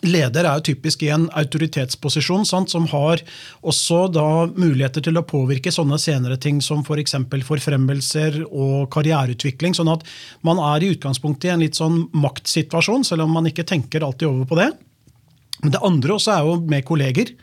Leder 0.00 0.46
er 0.48 0.58
jo 0.58 0.64
typisk 0.72 1.02
i 1.04 1.10
en 1.14 1.28
autoritetsposisjon 1.38 2.46
sant, 2.48 2.72
som 2.72 2.88
har 2.90 3.20
også 3.60 4.06
da 4.10 4.46
muligheter 4.48 5.04
til 5.04 5.20
å 5.20 5.24
påvirke 5.28 5.70
sånne 5.70 5.98
senere 6.00 6.38
ting 6.42 6.58
som 6.64 6.80
f.eks. 6.82 7.14
For 7.30 7.44
forfremmelser 7.52 8.40
og 8.48 8.88
karriereutvikling. 8.94 9.76
Sånn 9.78 9.92
at 9.92 10.06
man 10.42 10.58
er 10.72 10.82
i 10.82 10.90
utgangspunktet 10.96 11.50
i 11.50 11.52
en 11.54 11.62
litt 11.62 11.78
sånn 11.78 12.06
maktsituasjon, 12.16 13.06
selv 13.06 13.28
om 13.28 13.36
man 13.36 13.46
ikke 13.50 13.66
tenker 13.68 14.02
alltid 14.02 14.30
over 14.30 14.48
på 14.50 14.58
det. 14.58 14.70
Men 15.62 15.76
det 15.76 15.84
andre 15.86 16.16
også 16.16 16.34
er 16.34 16.48
jo 16.48 16.56
med 16.72 16.88
kolleger. 16.88 17.36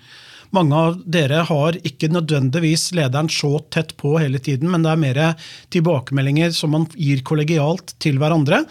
Mange 0.56 0.74
av 0.74 0.96
dere 1.06 1.44
har 1.46 1.76
ikke 1.86 2.08
nødvendigvis 2.10 2.88
lederen 2.98 3.28
så 3.30 3.52
tett 3.70 3.92
på 4.02 4.16
hele 4.18 4.40
tiden, 4.42 4.72
men 4.74 4.82
det 4.82 4.90
er 4.90 5.02
mer 5.04 5.20
tilbakemeldinger 5.76 6.56
som 6.58 6.74
man 6.74 6.88
gir 6.98 7.22
kollegialt 7.28 7.94
til 8.02 8.18
hverandre. 8.18 8.64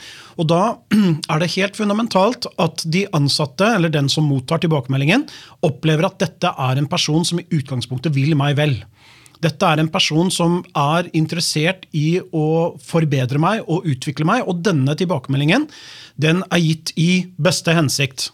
Og 0.43 0.49
da 0.51 0.63
er 1.33 1.39
det 1.39 1.53
helt 1.55 1.79
fundamentalt 1.79 2.49
at 2.59 2.83
de 2.83 3.05
ansatte, 3.15 3.69
eller 3.77 3.95
den 3.95 4.11
som 4.11 4.27
mottar 4.27 4.65
tilbakemeldingen, 4.65 5.29
opplever 5.63 6.09
at 6.09 6.19
dette 6.25 6.51
er 6.51 6.81
en 6.81 6.91
person 6.91 7.27
som 7.27 7.39
i 7.39 7.47
utgangspunktet 7.47 8.17
vil 8.17 8.35
meg 8.39 8.59
vel. 8.59 8.75
Dette 9.39 9.69
er 9.71 9.79
en 9.79 9.91
person 9.93 10.33
som 10.35 10.59
er 10.75 11.07
interessert 11.15 11.87
i 11.95 12.19
å 12.35 12.75
forbedre 12.83 13.39
meg 13.39 13.63
og 13.71 13.87
utvikle 13.87 14.27
meg, 14.27 14.43
og 14.51 14.65
denne 14.67 14.99
tilbakemeldingen 14.99 15.69
den 16.19 16.43
er 16.51 16.65
gitt 16.65 16.91
i 16.99 17.29
beste 17.39 17.77
hensikt. 17.79 18.33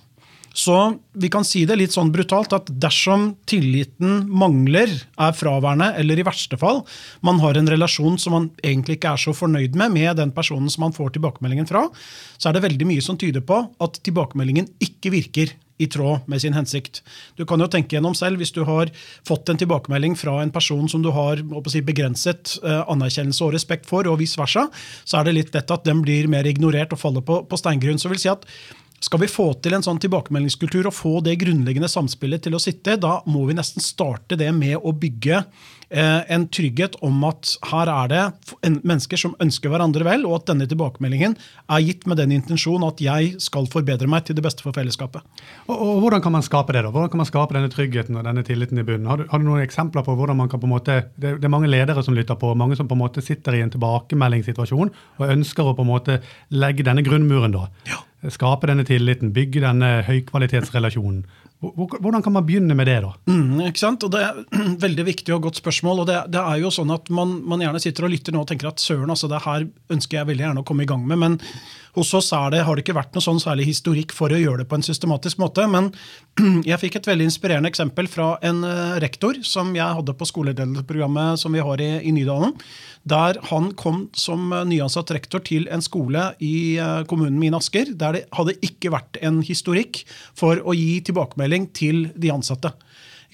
Så 0.55 0.75
vi 1.19 1.29
kan 1.35 1.45
si 1.47 1.65
det 1.67 1.77
litt 1.81 1.95
sånn 1.95 2.13
brutalt 2.15 2.53
at 2.55 2.69
dersom 2.83 3.33
tilliten 3.51 4.29
mangler, 4.31 4.93
er 5.19 5.35
fraværende, 5.35 5.91
eller 5.99 6.21
i 6.21 6.27
verste 6.27 6.59
fall 6.61 6.85
man 7.27 7.41
har 7.43 7.59
en 7.59 7.71
relasjon 7.71 8.17
som 8.23 8.37
man 8.37 8.47
egentlig 8.63 8.99
ikke 8.99 9.17
er 9.17 9.23
så 9.25 9.35
fornøyd 9.35 9.75
med 9.79 9.95
med 9.95 10.21
den 10.21 10.31
personen 10.35 10.71
som 10.71 10.87
man 10.87 10.95
får 10.95 11.17
tilbakemeldingen 11.17 11.67
fra, 11.67 11.89
så 12.39 12.49
er 12.49 12.57
det 12.57 12.65
veldig 12.69 12.87
mye 12.87 13.03
som 13.05 13.19
tyder 13.19 13.43
på 13.47 13.61
at 13.83 13.99
tilbakemeldingen 14.07 14.71
ikke 14.83 15.13
virker 15.15 15.55
i 15.83 15.89
tråd 15.91 16.29
med 16.31 16.39
sin 16.43 16.55
hensikt. 16.55 17.01
Du 17.35 17.43
kan 17.49 17.59
jo 17.59 17.67
tenke 17.67 17.97
gjennom 17.97 18.15
selv, 18.15 18.39
Hvis 18.39 18.53
du 18.55 18.63
har 18.65 18.91
fått 19.27 19.49
en 19.49 19.59
tilbakemelding 19.59 20.15
fra 20.17 20.41
en 20.43 20.51
person 20.51 20.89
som 20.89 21.03
du 21.03 21.11
har 21.11 21.43
si, 21.69 21.81
begrenset 21.83 22.59
eh, 22.63 22.83
anerkjennelse 22.87 23.45
og 23.45 23.55
respekt 23.55 23.87
for, 23.87 24.07
og 24.07 24.19
vice 24.19 24.39
versa, 24.39 24.69
så 25.05 25.19
er 25.19 25.25
det 25.25 25.35
litt 25.35 25.55
lett 25.55 25.71
at 25.71 25.85
den 25.85 26.03
blir 26.03 26.29
mer 26.29 26.47
ignorert 26.47 26.93
og 26.93 27.01
faller 27.01 27.27
på, 27.27 27.43
på 27.51 27.59
steingrunn. 27.59 27.99
Så 27.99 28.09
vil 28.09 28.23
si 28.23 28.31
at 28.31 28.47
skal 29.05 29.21
vi 29.21 29.29
få 29.29 29.51
til 29.61 29.77
en 29.77 29.85
sånn 29.85 30.01
tilbakemeldingskultur 30.01 30.89
og 30.89 30.97
få 30.97 31.19
det 31.25 31.37
grunnleggende 31.43 31.91
samspillet 31.91 32.47
til 32.47 32.57
å 32.57 32.63
sitte, 32.63 32.97
da 33.01 33.19
må 33.29 33.45
vi 33.49 33.57
nesten 33.59 33.85
starte 33.85 34.39
det 34.41 34.49
med 34.57 34.79
å 34.81 34.95
bygge 34.97 35.41
eh, 35.91 36.21
en 36.33 36.47
trygghet 36.49 36.97
om 37.05 37.19
at 37.29 37.55
her 37.71 37.91
er 37.93 38.13
det 38.13 38.23
mennesker 38.81 39.21
som 39.21 39.35
ønsker 39.43 39.73
hverandre 39.73 40.07
vel, 40.07 40.25
og 40.29 40.39
at 40.39 40.53
denne 40.53 40.69
tilbakemeldingen 40.71 41.37
er 41.37 41.85
gitt 41.85 42.07
med 42.09 42.21
den 42.23 42.33
intensjon 42.37 42.87
at 42.87 43.03
jeg 43.05 43.35
skal 43.45 43.69
forbedre 43.73 44.09
meg 44.11 44.25
til 44.25 44.39
det 44.39 44.47
beste 44.47 44.65
for 44.65 44.77
fellesskapet. 44.77 45.25
Og, 45.69 45.75
og 45.75 46.01
Hvordan 46.05 46.25
kan 46.25 46.37
man 46.39 46.47
skape 46.47 46.77
det? 46.77 46.87
da? 46.87 46.95
Hvordan 46.95 47.13
kan 47.13 47.25
man 47.25 47.31
skape 47.31 47.59
denne 47.59 47.73
tryggheten 47.73 48.21
og 48.21 48.25
denne 48.29 48.47
tilliten 48.47 48.81
i 48.81 48.87
bunnen? 48.87 49.11
Har 49.11 49.21
du, 49.21 49.27
har 49.31 49.43
du 49.43 49.49
noen 49.49 49.67
eksempler 49.67 50.07
på 50.07 50.17
hvordan 50.17 50.41
man 50.41 50.51
kan 50.53 50.63
på 50.63 50.71
en 50.71 50.75
måte, 50.77 50.99
det, 51.17 51.37
det, 51.37 51.45
er 51.45 51.53
mange 51.53 51.71
ledere 51.71 52.05
som 52.07 52.17
lytter 52.17 52.41
på, 52.41 52.55
mange 52.57 52.79
som 52.81 52.89
på 52.89 52.97
en 52.97 53.05
måte 53.05 53.25
sitter 53.25 53.59
i 53.59 53.63
en 53.67 53.75
tilbakemeldingssituasjon 53.75 54.95
og 55.21 55.31
ønsker 55.37 55.69
å 55.69 55.77
på 55.77 55.85
en 55.85 55.93
måte 55.93 56.21
legge 56.55 56.87
denne 56.87 57.05
grunnmuren. 57.05 57.55
da. 57.55 57.69
Ja. 57.91 58.01
Skape 58.33 58.69
denne 58.71 58.87
tilliten, 58.89 59.33
bygge 59.37 59.61
denne 59.65 59.99
høykvalitetsrelasjonen. 60.07 61.25
Hvordan 61.65 62.23
kan 62.25 62.35
man 62.35 62.45
begynne 62.45 62.75
med 62.77 62.89
det? 62.89 62.99
da? 63.05 63.13
Mm, 63.31 63.61
ikke 63.71 63.81
sant? 63.81 64.05
Og 64.05 64.13
Det 64.13 64.21
er 64.21 64.41
veldig 64.85 65.07
viktig 65.07 65.35
og 65.35 65.47
godt 65.49 65.61
spørsmål. 65.61 66.03
og 66.03 66.07
det, 66.11 66.19
det 66.33 66.41
er 66.41 66.61
jo 66.61 66.73
sånn 66.75 66.93
at 66.95 67.09
man, 67.15 67.39
man, 67.45 67.63
gjerne 67.65 67.81
sitter 67.81 68.07
og 68.09 68.13
lytter 68.13 68.35
nå 68.35 68.45
og 68.45 68.51
tenker 68.51 68.69
at 68.71 68.83
søren, 68.83 69.11
altså 69.11 69.31
det 69.33 69.43
her 69.45 69.67
ønsker 69.93 70.21
jeg 70.21 70.31
veldig 70.33 70.47
gjerne 70.47 70.65
å 70.65 70.69
komme 70.69 70.85
i 70.85 70.91
gang 70.91 71.07
med. 71.09 71.21
Men 71.21 71.39
hos 71.95 72.15
oss 72.15 72.31
det, 72.51 72.63
har 72.67 72.77
det 72.77 72.83
ikke 72.85 72.97
vært 72.97 73.15
noe 73.15 73.23
sånn 73.23 73.41
særlig 73.43 73.69
historikk 73.69 74.13
for 74.15 74.33
å 74.35 74.39
gjøre 74.41 74.63
det 74.63 74.69
på 74.71 74.79
en 74.79 74.87
systematisk 74.87 75.39
måte. 75.43 75.67
Men 75.71 75.93
jeg 76.69 76.81
fikk 76.83 76.99
et 76.99 77.09
veldig 77.11 77.29
inspirerende 77.31 77.71
eksempel 77.71 78.09
fra 78.11 78.35
en 78.45 78.65
eh, 78.67 78.97
rektor 79.05 79.39
som 79.47 79.71
jeg 79.77 79.99
hadde 80.01 80.17
på 80.19 80.29
skolelederprogrammet 80.29 81.41
som 81.41 81.55
vi 81.55 81.63
har 81.65 81.83
i, 81.85 81.93
i 82.03 82.15
Nydalen. 82.15 82.57
Der 83.07 83.39
han 83.51 83.71
kom 83.79 84.09
som 84.17 84.51
eh, 84.53 84.67
nyansatt 84.69 85.13
rektor 85.15 85.45
til 85.47 85.69
en 85.73 85.85
skole 85.85 86.33
i 86.43 86.77
eh, 86.83 87.03
kommunen 87.11 87.39
min 87.41 87.55
Asker. 87.57 87.95
Der 87.95 88.19
det 88.19 88.27
hadde 88.35 88.59
ikke 88.67 88.95
vært 88.95 89.21
en 89.23 89.43
historikk 89.47 90.03
for 90.39 90.61
å 90.63 90.75
gi 90.77 90.99
tilbakemelding 91.07 91.71
til 91.77 92.09
de 92.19 92.35
ansatte. 92.35 92.75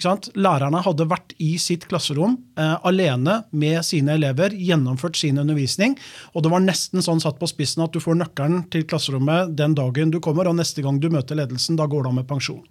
Lærerne 0.00 0.82
hadde 0.84 1.06
vært 1.10 1.34
i 1.42 1.54
sitt 1.60 1.86
klasserom 1.90 2.36
eh, 2.58 2.76
alene 2.86 3.42
med 3.52 3.84
sine 3.86 4.16
elever, 4.18 4.54
gjennomført 4.56 5.18
sin 5.20 5.38
undervisning. 5.40 5.96
Og 6.34 6.44
det 6.44 6.52
var 6.52 6.64
nesten 6.64 7.04
sånn 7.04 7.22
satt 7.22 7.40
på 7.40 7.48
spissen 7.50 7.84
at 7.84 7.94
du 7.94 8.00
får 8.02 8.18
nøkkelen 8.20 8.66
til 8.72 8.86
klasserommet 8.88 9.56
den 9.58 9.76
dagen 9.78 10.12
du 10.12 10.20
kommer, 10.24 10.48
og 10.48 10.58
neste 10.58 10.84
gang 10.84 11.00
du 11.00 11.10
møter 11.12 11.38
ledelsen, 11.38 11.78
da 11.78 11.88
går 11.90 12.04
du 12.04 12.12
av 12.12 12.20
med 12.20 12.28
pensjon. 12.30 12.64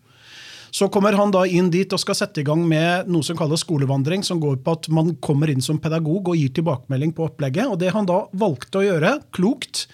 Så 0.71 0.89
kommer 0.93 1.15
han 1.17 1.31
da 1.33 1.45
inn 1.49 1.71
dit 1.73 1.89
og 1.93 2.01
skal 2.01 2.17
sette 2.17 2.43
i 2.43 2.45
gang 2.45 2.61
med 2.69 3.09
noe 3.09 3.25
som 3.25 3.37
kalles 3.37 3.63
skolevandring, 3.65 4.21
som 4.25 4.41
går 4.41 4.59
på 4.61 4.75
at 4.77 4.89
man 4.93 5.15
kommer 5.23 5.49
inn 5.49 5.63
som 5.65 5.79
pedagog 5.81 6.29
og 6.29 6.37
gir 6.37 6.53
tilbakemelding 6.53 7.15
på 7.17 7.25
opplegget. 7.25 7.71
Og 7.71 7.79
det 7.81 7.93
han 7.95 8.09
da 8.09 8.21
valgte 8.37 8.81
å 8.81 8.85
gjøre, 8.85 9.15
klokt, 9.35 9.87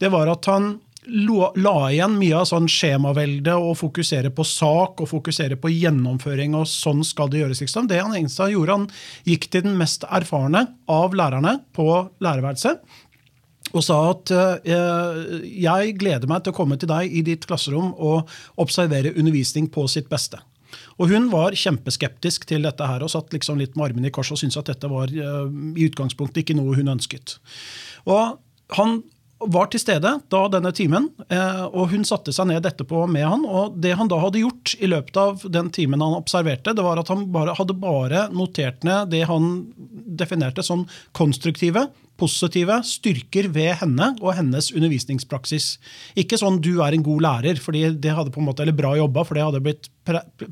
det 0.00 0.10
var 0.14 0.32
at 0.32 0.48
han 0.48 0.78
la 1.06 1.76
igjen 1.92 2.16
mye 2.16 2.36
av 2.40 2.46
sånn 2.48 2.68
skjemavelde 2.70 3.54
og 3.60 3.76
fokusere 3.76 4.30
på 4.34 4.44
sak 4.48 5.02
og 5.04 5.10
fokusere 5.10 5.58
på 5.60 5.72
gjennomføring. 5.72 6.54
og 6.54 6.66
sånn 6.66 7.04
skal 7.04 7.28
Det 7.28 7.40
gjøres. 7.40 7.60
Liksom. 7.60 7.88
Det 7.88 8.00
han 8.00 8.14
Engstad 8.14 8.52
gjorde, 8.52 8.72
han 8.72 8.88
gikk 9.24 9.50
til 9.50 9.62
den 9.62 9.76
mest 9.76 10.04
erfarne 10.04 10.74
av 10.88 11.12
lærerne 11.12 11.60
på 11.72 12.10
lærerværelset 12.20 12.80
og 13.74 13.82
sa 13.82 13.96
at 14.12 14.30
eh, 14.30 15.38
jeg 15.64 15.94
gleder 15.98 16.30
meg 16.30 16.44
til 16.44 16.54
å 16.54 16.56
komme 16.56 16.76
til 16.78 16.90
deg 16.90 17.10
i 17.10 17.24
ditt 17.26 17.46
klasserom 17.48 17.94
og 17.96 18.30
observere 18.60 19.14
undervisning 19.18 19.66
på 19.72 19.86
sitt 19.90 20.10
beste. 20.12 20.38
Og 20.98 21.10
Hun 21.10 21.30
var 21.32 21.56
kjempeskeptisk 21.58 22.46
til 22.50 22.66
dette 22.66 22.86
her 22.86 23.02
og 23.02 23.10
satt 23.10 23.34
liksom 23.34 23.58
litt 23.58 23.74
med 23.74 23.88
armene 23.88 24.10
i 24.10 24.14
kors 24.14 24.30
og 24.34 24.38
syntes 24.38 24.60
at 24.60 24.70
dette 24.70 24.90
var 24.90 25.10
eh, 25.10 25.48
i 25.74 25.88
utgangspunktet 25.88 26.44
ikke 26.44 26.58
noe 26.58 26.76
hun 26.78 26.92
ønsket. 26.94 27.38
Og 28.06 28.38
Han 28.78 29.02
var 29.52 29.68
til 29.70 29.82
stede 29.82 30.10
da 30.32 30.42
denne 30.52 30.72
timen, 30.76 31.08
eh, 31.28 31.64
og 31.66 31.90
hun 31.92 32.04
satte 32.06 32.32
seg 32.34 32.48
ned 32.50 32.66
etterpå 32.68 33.04
med 33.10 33.26
han. 33.26 33.44
og 33.44 33.76
Det 33.80 33.94
han 33.98 34.10
da 34.10 34.20
hadde 34.22 34.42
gjort 34.42 34.74
i 34.80 34.90
løpet 34.90 35.18
av 35.20 35.44
den 35.52 35.70
timen 35.74 36.02
han 36.04 36.16
observerte, 36.16 36.74
det 36.76 36.84
var 36.84 37.00
at 37.00 37.10
han 37.12 37.26
bare, 37.34 37.56
hadde 37.58 37.76
bare 37.78 38.28
notert 38.34 38.84
ned 38.86 39.12
det 39.14 39.24
han 39.30 39.66
definerte 40.18 40.64
som 40.64 40.86
konstruktive, 41.16 41.88
positive 42.20 42.76
styrker 42.86 43.48
ved 43.50 43.72
henne 43.80 44.12
og 44.20 44.36
hennes 44.38 44.70
undervisningspraksis. 44.70 45.78
Ikke 46.14 46.38
sånn 46.38 46.60
'du 46.62 46.80
er 46.82 46.94
en 46.94 47.02
god 47.02 47.22
lærer', 47.22 47.58
fordi 47.58 47.90
det 47.98 48.14
hadde 48.14 48.30
på 48.30 48.38
en 48.38 48.46
måte, 48.46 48.62
eller 48.62 48.72
'bra 48.72 48.94
jobba', 48.94 49.26
for 49.26 49.34
det 49.34 49.42
hadde 49.42 49.60
blitt 49.60 49.88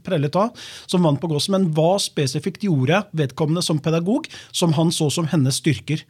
prellet 0.03 0.35
av, 0.37 0.51
som 0.87 1.03
vant 1.03 1.21
på 1.21 1.29
gåsen. 1.29 1.53
Men 1.53 1.75
hva 1.75 2.01
spesifikt 2.01 2.65
gjorde 2.65 3.05
vedkommende 3.15 3.63
som 3.63 3.79
pedagog, 3.79 4.27
som 4.51 4.73
han 4.73 4.91
så 4.91 5.11
som 5.11 5.27
hennes 5.27 5.61
styrker? 5.63 6.03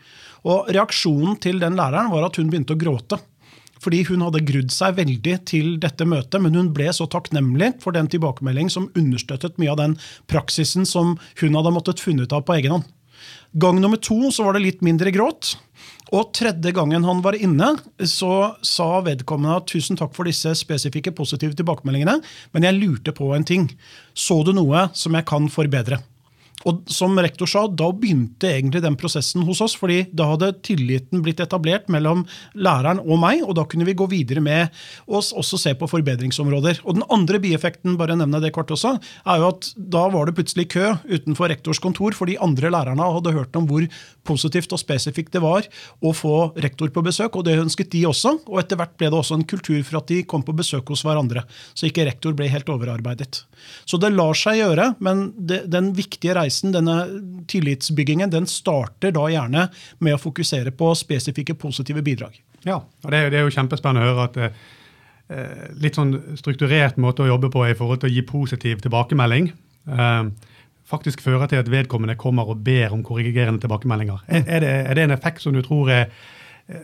Og 0.48 0.70
Reaksjonen 0.74 1.36
til 1.42 1.60
den 1.62 1.76
læreren 1.78 2.10
var 2.12 2.26
at 2.26 2.38
hun 2.40 2.50
begynte 2.50 2.74
å 2.74 2.80
gråte. 2.80 3.20
Fordi 3.82 4.04
hun 4.06 4.22
hadde 4.22 4.44
grudd 4.46 4.70
seg 4.70 4.94
veldig 4.98 5.36
til 5.48 5.74
dette 5.82 6.06
møtet, 6.06 6.38
men 6.42 6.54
hun 6.54 6.70
ble 6.74 6.86
så 6.94 7.08
takknemlig 7.10 7.72
for 7.82 7.94
den 7.96 8.06
tilbakemelding 8.10 8.70
som 8.70 8.90
understøttet 8.98 9.58
mye 9.58 9.72
av 9.74 9.80
den 9.80 9.96
praksisen 10.30 10.86
som 10.86 11.16
hun 11.40 11.58
hadde 11.58 11.74
måttet 11.74 12.02
funnet 12.02 12.30
ut 12.30 12.36
av 12.36 12.44
på 12.46 12.54
egen 12.60 12.76
hånd. 12.76 12.86
Gang 13.58 13.80
nummer 13.82 14.00
to 14.00 14.30
så 14.32 14.46
var 14.46 14.56
det 14.56 14.64
litt 14.64 14.86
mindre 14.86 15.12
gråt. 15.14 15.56
Og 16.12 16.30
tredje 16.36 16.72
gangen 16.76 17.04
han 17.08 17.22
var 17.24 17.36
inne, 17.38 17.72
så 18.08 18.54
sa 18.64 18.88
vedkommende 19.04 19.58
at 19.60 19.68
tusen 19.70 19.98
takk 19.98 20.14
for 20.16 20.28
disse 20.28 20.54
spesifikke 20.60 21.14
positive 21.16 21.56
tilbakemeldingene, 21.58 22.18
men 22.52 22.66
jeg 22.66 22.78
lurte 22.78 23.14
på 23.16 23.30
en 23.36 23.46
ting. 23.48 23.68
Så 24.14 24.42
du 24.46 24.52
noe 24.56 24.88
som 24.96 25.16
jeg 25.16 25.28
kan 25.28 25.48
forbedre? 25.52 26.02
Og 26.68 26.82
som 26.92 27.16
rektor 27.18 27.48
sa, 27.50 27.64
Da 27.66 27.88
begynte 27.92 28.50
egentlig 28.50 28.82
den 28.84 28.96
prosessen 28.98 29.42
hos 29.46 29.60
oss. 29.64 29.74
fordi 29.74 30.06
Da 30.14 30.28
hadde 30.30 30.52
tilliten 30.62 31.22
blitt 31.22 31.40
etablert 31.40 31.88
mellom 31.88 32.24
læreren 32.54 33.00
og 33.02 33.18
meg, 33.18 33.42
og 33.42 33.56
da 33.56 33.64
kunne 33.64 33.86
vi 33.88 33.94
gå 33.94 34.08
videre 34.08 34.40
med 34.40 34.70
oss 35.08 35.32
også 35.32 35.58
se 35.58 35.74
på 35.74 35.88
forbedringsområder. 35.90 36.80
Og 36.84 36.94
Den 36.94 37.06
andre 37.10 37.38
bieffekten 37.38 37.96
bare 37.96 38.16
nevne 38.16 38.40
det 38.40 38.52
kort 38.52 38.70
også, 38.70 39.00
er 39.26 39.38
jo 39.38 39.48
at 39.48 39.72
da 39.76 40.08
var 40.08 40.26
det 40.26 40.36
plutselig 40.36 40.68
kø 40.68 40.96
utenfor 41.08 41.48
rektors 41.48 41.78
kontor, 41.78 42.12
for 42.12 42.26
andre 42.26 42.70
lærerne 42.70 43.02
hadde 43.02 43.32
hørt 43.32 43.56
om 43.56 43.66
hvor 43.66 43.86
positivt 44.24 44.72
og 44.72 44.78
spesifikt 44.80 45.32
det 45.32 45.42
var 45.42 45.66
å 46.02 46.12
få 46.14 46.54
rektor 46.56 46.88
på 46.88 47.02
besøk, 47.02 47.36
og 47.36 47.44
det 47.44 47.58
ønsket 47.58 47.90
de 47.90 48.04
også. 48.06 48.38
Og 48.48 48.60
etter 48.60 48.76
hvert 48.76 48.96
ble 48.96 49.10
det 49.10 49.18
også 49.18 49.34
en 49.38 49.44
kultur 49.44 49.82
for 49.82 49.98
at 49.98 50.08
de 50.08 50.22
kom 50.22 50.42
på 50.42 50.54
besøk 50.56 50.88
hos 50.88 51.02
hverandre, 51.02 51.44
så 51.74 51.88
ikke 51.88 52.06
rektor 52.06 52.32
ble 52.32 52.48
helt 52.52 52.68
overarbeidet. 52.68 53.44
Så 53.86 53.98
det 54.00 54.12
lar 54.14 54.34
seg 54.38 54.60
gjøre, 54.60 54.94
men 55.00 55.32
det, 55.36 55.64
den 55.72 55.92
viktige 55.96 56.34
reisen 56.42 56.74
denne 56.74 56.98
tillitsbyggingen, 57.50 58.32
den 58.32 58.46
starter 58.50 59.14
da 59.14 59.26
gjerne 59.32 59.66
med 60.02 60.16
å 60.16 60.20
fokusere 60.20 60.74
på 60.76 60.92
spesifikke 60.98 61.56
positive 61.58 62.04
bidrag. 62.04 62.38
Ja, 62.66 62.82
og 62.82 63.10
det 63.10 63.24
det 63.32 63.40
er 63.40 63.46
jo 63.46 63.54
kjempespennende 63.54 64.06
å 64.06 64.12
høre 64.12 64.28
at 64.28 64.40
eh, 64.44 65.66
litt 65.82 65.98
sånn 65.98 66.14
strukturert 66.38 67.00
måte 67.00 67.24
å 67.24 67.30
jobbe 67.32 67.50
på 67.50 67.66
i 67.66 67.76
forhold 67.78 68.02
til 68.02 68.12
å 68.12 68.14
gi 68.14 68.26
positiv 68.26 68.82
tilbakemelding 68.84 69.50
eh, 69.88 70.50
faktisk 70.92 71.22
fører 71.24 71.48
til 71.50 71.62
at 71.62 71.70
vedkommende 71.70 72.18
kommer 72.20 72.50
og 72.52 72.62
ber 72.66 72.92
om 72.94 73.02
korrigerende 73.06 73.62
tilbakemeldinger. 73.62 74.22
Er, 74.28 74.44
er, 74.46 74.64
det, 74.64 74.72
er 74.90 74.98
det 74.98 75.06
en 75.06 75.16
effekt 75.16 75.44
som 75.44 75.54
du 75.54 75.62
tror 75.64 75.90
er 75.92 76.08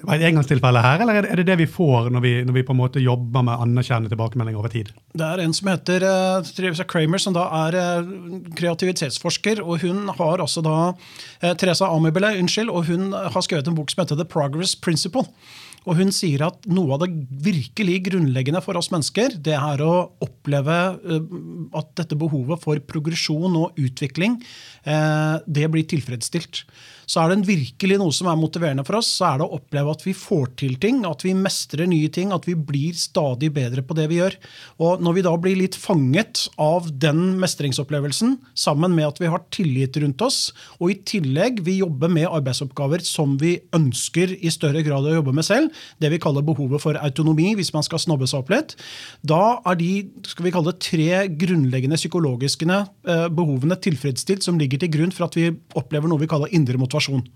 var 0.03 0.19
et 0.19 0.27
engangstilfelle 0.29 0.83
her, 0.83 1.03
eller 1.05 1.21
er 1.23 1.41
det 1.41 1.47
det 1.49 1.59
vi 1.61 1.67
får 1.71 2.09
når 2.15 2.25
vi, 2.25 2.33
når 2.47 2.57
vi 2.57 2.65
på 2.67 2.75
en 2.75 2.81
måte 2.81 3.03
jobber 3.03 3.45
med 3.47 3.63
anerkjennende 3.67 4.13
tilbakemeldinger 4.13 4.61
over 4.61 4.73
tid? 4.73 4.91
Det 5.19 5.27
er 5.27 5.43
en 5.43 5.55
som 5.57 5.71
heter 5.71 6.05
uh, 6.05 6.83
Kramer, 6.89 7.23
som 7.23 7.37
da 7.37 7.47
er 7.67 7.79
uh, 7.79 8.11
kreativitetsforsker. 8.59 9.63
og 9.65 9.85
Hun 9.85 10.11
har 10.19 10.45
altså 10.45 10.65
da 10.65 10.77
Teresa 11.61 11.89
Amibele, 11.93 12.35
unnskyld, 12.43 12.73
og 12.73 12.91
hun 12.91 13.13
har 13.15 13.45
skrevet 13.45 13.71
en 13.71 13.79
bok 13.79 13.93
som 13.93 14.05
heter 14.05 14.19
The 14.19 14.29
Progress 14.29 14.77
Principle. 14.77 15.27
Og 15.89 15.97
Hun 15.97 16.11
sier 16.13 16.43
at 16.45 16.67
noe 16.69 16.97
av 16.97 17.05
det 17.05 17.13
virkelig 17.47 18.03
grunnleggende 18.11 18.61
for 18.65 18.77
oss 18.77 18.91
mennesker, 18.93 19.39
det 19.41 19.55
er 19.57 19.81
å 19.81 20.11
oppleve 20.25 20.77
at 21.79 21.93
dette 21.97 22.19
behovet 22.19 22.61
for 22.61 22.83
progresjon 22.91 23.57
og 23.57 23.79
utvikling, 23.81 24.37
det 24.85 25.71
blir 25.73 25.87
tilfredsstilt 25.89 26.67
så 27.09 27.23
er 27.23 27.33
det 27.33 27.49
virkelig 27.49 27.97
noe 28.01 28.13
som 28.13 28.29
er 28.29 28.37
motiverende 28.37 28.85
for 28.85 28.99
oss, 28.99 29.09
så 29.17 29.31
er 29.31 29.41
det 29.41 29.47
å 29.47 29.57
oppleve 29.57 29.95
at 29.95 30.03
vi 30.05 30.13
får 30.17 30.51
til 30.61 30.75
ting, 30.81 31.01
at 31.09 31.25
vi 31.25 31.33
mestrer 31.37 31.89
nye 31.89 32.11
ting, 32.13 32.35
at 32.37 32.45
vi 32.45 32.53
blir 32.53 32.97
stadig 32.99 33.49
bedre 33.57 33.85
på 33.85 33.97
det 33.97 34.09
vi 34.11 34.19
gjør. 34.21 34.37
Og 34.85 35.01
Når 35.05 35.17
vi 35.17 35.25
da 35.25 35.33
blir 35.41 35.57
litt 35.57 35.79
fanget 35.79 36.45
av 36.61 36.91
den 37.01 37.39
mestringsopplevelsen, 37.41 38.37
sammen 38.53 38.93
med 38.97 39.09
at 39.09 39.23
vi 39.23 39.31
har 39.33 39.41
tillit 39.55 39.97
rundt 40.03 40.25
oss, 40.27 40.51
og 40.83 40.93
i 40.93 40.99
tillegg 41.09 41.63
vi 41.65 41.79
jobber 41.79 42.13
med 42.13 42.29
arbeidsoppgaver 42.29 43.01
som 43.07 43.39
vi 43.41 43.55
ønsker 43.77 44.37
i 44.37 44.53
større 44.53 44.85
grad 44.85 45.09
å 45.09 45.17
jobbe 45.17 45.33
med 45.39 45.49
selv, 45.49 45.73
det 46.03 46.13
vi 46.13 46.21
kaller 46.21 46.45
behovet 46.45 46.85
for 46.85 47.01
autonomi, 47.01 47.55
hvis 47.57 47.73
man 47.73 47.87
skal 47.87 48.03
snobbe 48.05 48.29
seg 48.29 48.43
opp 48.43 48.53
litt, 48.53 48.77
da 49.25 49.63
er 49.65 49.81
de 49.81 49.91
skal 50.29 50.45
vi 50.45 50.53
kalle 50.53 50.75
det, 50.75 50.85
tre 50.85 51.25
grunnleggende 51.41 51.97
psykologiske 51.97 52.69
eh, 52.69 53.27
behovene 53.33 53.81
tilfredsstilt 53.81 54.45
som 54.45 54.61
ligger 54.61 54.85
til 54.85 54.93
grunn 54.93 55.15
for 55.15 55.31
at 55.31 55.37
vi 55.39 55.49
opplever 55.79 56.11
noe 56.11 56.21
vi 56.21 56.29
kaller 56.29 56.53
indre 56.53 56.77
motivasjon 56.77 56.98
motivasjon. 56.99 57.29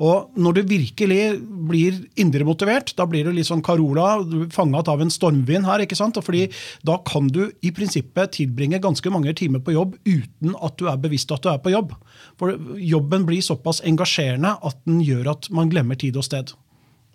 Og 0.00 0.30
når 0.40 0.54
du 0.56 0.60
virkelig 0.64 1.24
blir 1.68 1.98
indre 2.16 2.44
motivert, 2.48 2.94
da 2.96 3.04
blir 3.04 3.26
du 3.26 3.34
litt 3.36 3.48
sånn 3.50 3.60
Carola, 3.60 4.22
fanget 4.48 4.88
av 4.88 5.02
en 5.02 5.12
stormvind 5.12 5.66
her. 5.66 5.80
ikke 5.80 5.96
sant? 5.96 6.16
Fordi 6.16 6.50
Da 6.82 6.96
kan 7.04 7.28
du 7.28 7.52
i 7.62 7.70
prinsippet 7.70 8.32
tilbringe 8.32 8.80
ganske 8.80 9.10
mange 9.10 9.34
timer 9.34 9.60
på 9.60 9.72
jobb 9.72 9.98
uten 10.06 10.56
at 10.62 10.76
du 10.78 10.88
er 10.88 10.96
bevisst 10.96 11.30
at 11.32 11.42
du 11.42 11.50
er 11.50 11.58
på 11.58 11.70
jobb. 11.70 11.92
For 12.38 12.56
jobben 12.78 13.26
blir 13.26 13.42
såpass 13.42 13.82
engasjerende 13.82 14.56
at 14.62 14.76
den 14.86 15.02
gjør 15.02 15.32
at 15.32 15.50
man 15.50 15.68
glemmer 15.68 15.96
tid 15.96 16.16
og 16.16 16.24
sted. 16.24 16.52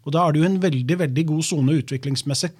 Og 0.05 0.11
Da 0.13 0.27
er 0.27 0.33
du 0.33 0.43
i 0.43 0.45
en 0.45 0.61
veldig 0.61 0.99
veldig 0.99 1.25
god 1.25 1.41
sone 1.41 1.81
utviklingsmessig. 1.81 2.51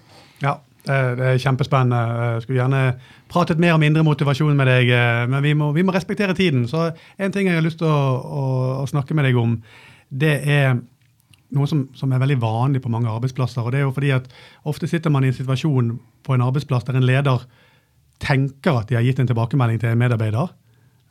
Ja, 0.41 0.57
Det, 0.85 0.97
det 1.17 1.27
er 1.27 1.39
kjempespennende. 1.41 1.99
Jeg 2.35 2.41
skulle 2.45 2.59
gjerne 2.59 2.81
pratet 3.31 3.61
mer 3.61 3.73
om 3.73 3.83
indre 3.85 4.03
motivasjon 4.05 4.57
med 4.57 4.69
deg, 4.69 4.91
eh, 4.93 5.21
men 5.31 5.41
vi 5.45 5.55
må, 5.57 5.71
vi 5.75 5.85
må 5.85 5.95
respektere 5.95 6.37
tiden. 6.37 6.67
Så 6.69 6.91
en 7.17 7.33
ting 7.33 7.49
jeg 7.49 7.57
har 7.57 7.65
lyst 7.65 7.81
til 7.81 7.89
å, 7.89 8.01
å, 8.21 8.43
å 8.83 8.89
snakke 8.89 9.17
med 9.17 9.25
deg 9.29 9.39
om, 9.41 9.57
det 10.13 10.35
er 10.45 10.75
noe 11.55 11.69
som, 11.69 11.85
som, 11.97 12.11
er 12.11 12.21
veldig 12.21 12.37
vanlig 12.41 12.81
på 12.83 12.91
mange 12.91 13.11
arbeidsplasser. 13.11 13.63
og 13.63 13.71
det 13.73 13.81
er 13.81 13.87
jo 13.87 13.93
fordi 13.95 14.11
at 14.15 14.27
Ofte 14.65 14.89
sitter 14.89 15.13
man 15.13 15.23
i 15.23 15.31
en 15.31 15.37
situasjon 15.37 15.95
på 16.25 16.35
en 16.35 16.43
arbeidsplass 16.45 16.87
der 16.87 16.99
en 16.99 17.07
leder 17.07 17.45
tenker 18.21 18.79
at 18.79 18.89
de 18.89 18.97
har 18.97 19.05
gitt 19.05 19.19
en 19.19 19.29
tilbakemelding 19.29 19.79
til 19.81 19.91
en 19.91 19.99
medarbeider. 19.99 20.53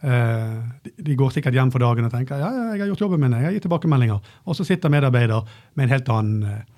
Eh, 0.04 0.56
de 1.06 1.16
går 1.16 1.32
sikkert 1.32 1.56
hjem 1.56 1.70
for 1.72 1.80
dagen 1.80 2.04
og 2.04 2.12
tenker 2.12 2.40
ja, 2.40 2.50
jeg 2.74 2.82
har 2.82 2.90
gjort 2.90 3.04
jobben 3.06 3.22
min, 3.22 3.36
jeg 3.38 3.48
har 3.48 3.56
gitt 3.56 3.64
tilbakemeldinger. 3.68 4.32
Og 4.44 4.56
så 4.56 4.66
sitter 4.66 4.92
medarbeider 4.92 5.46
med 5.74 5.86
en 5.86 5.94
helt 5.94 6.10
annen 6.12 6.42
eh, 6.48 6.58
eh, 6.58 6.73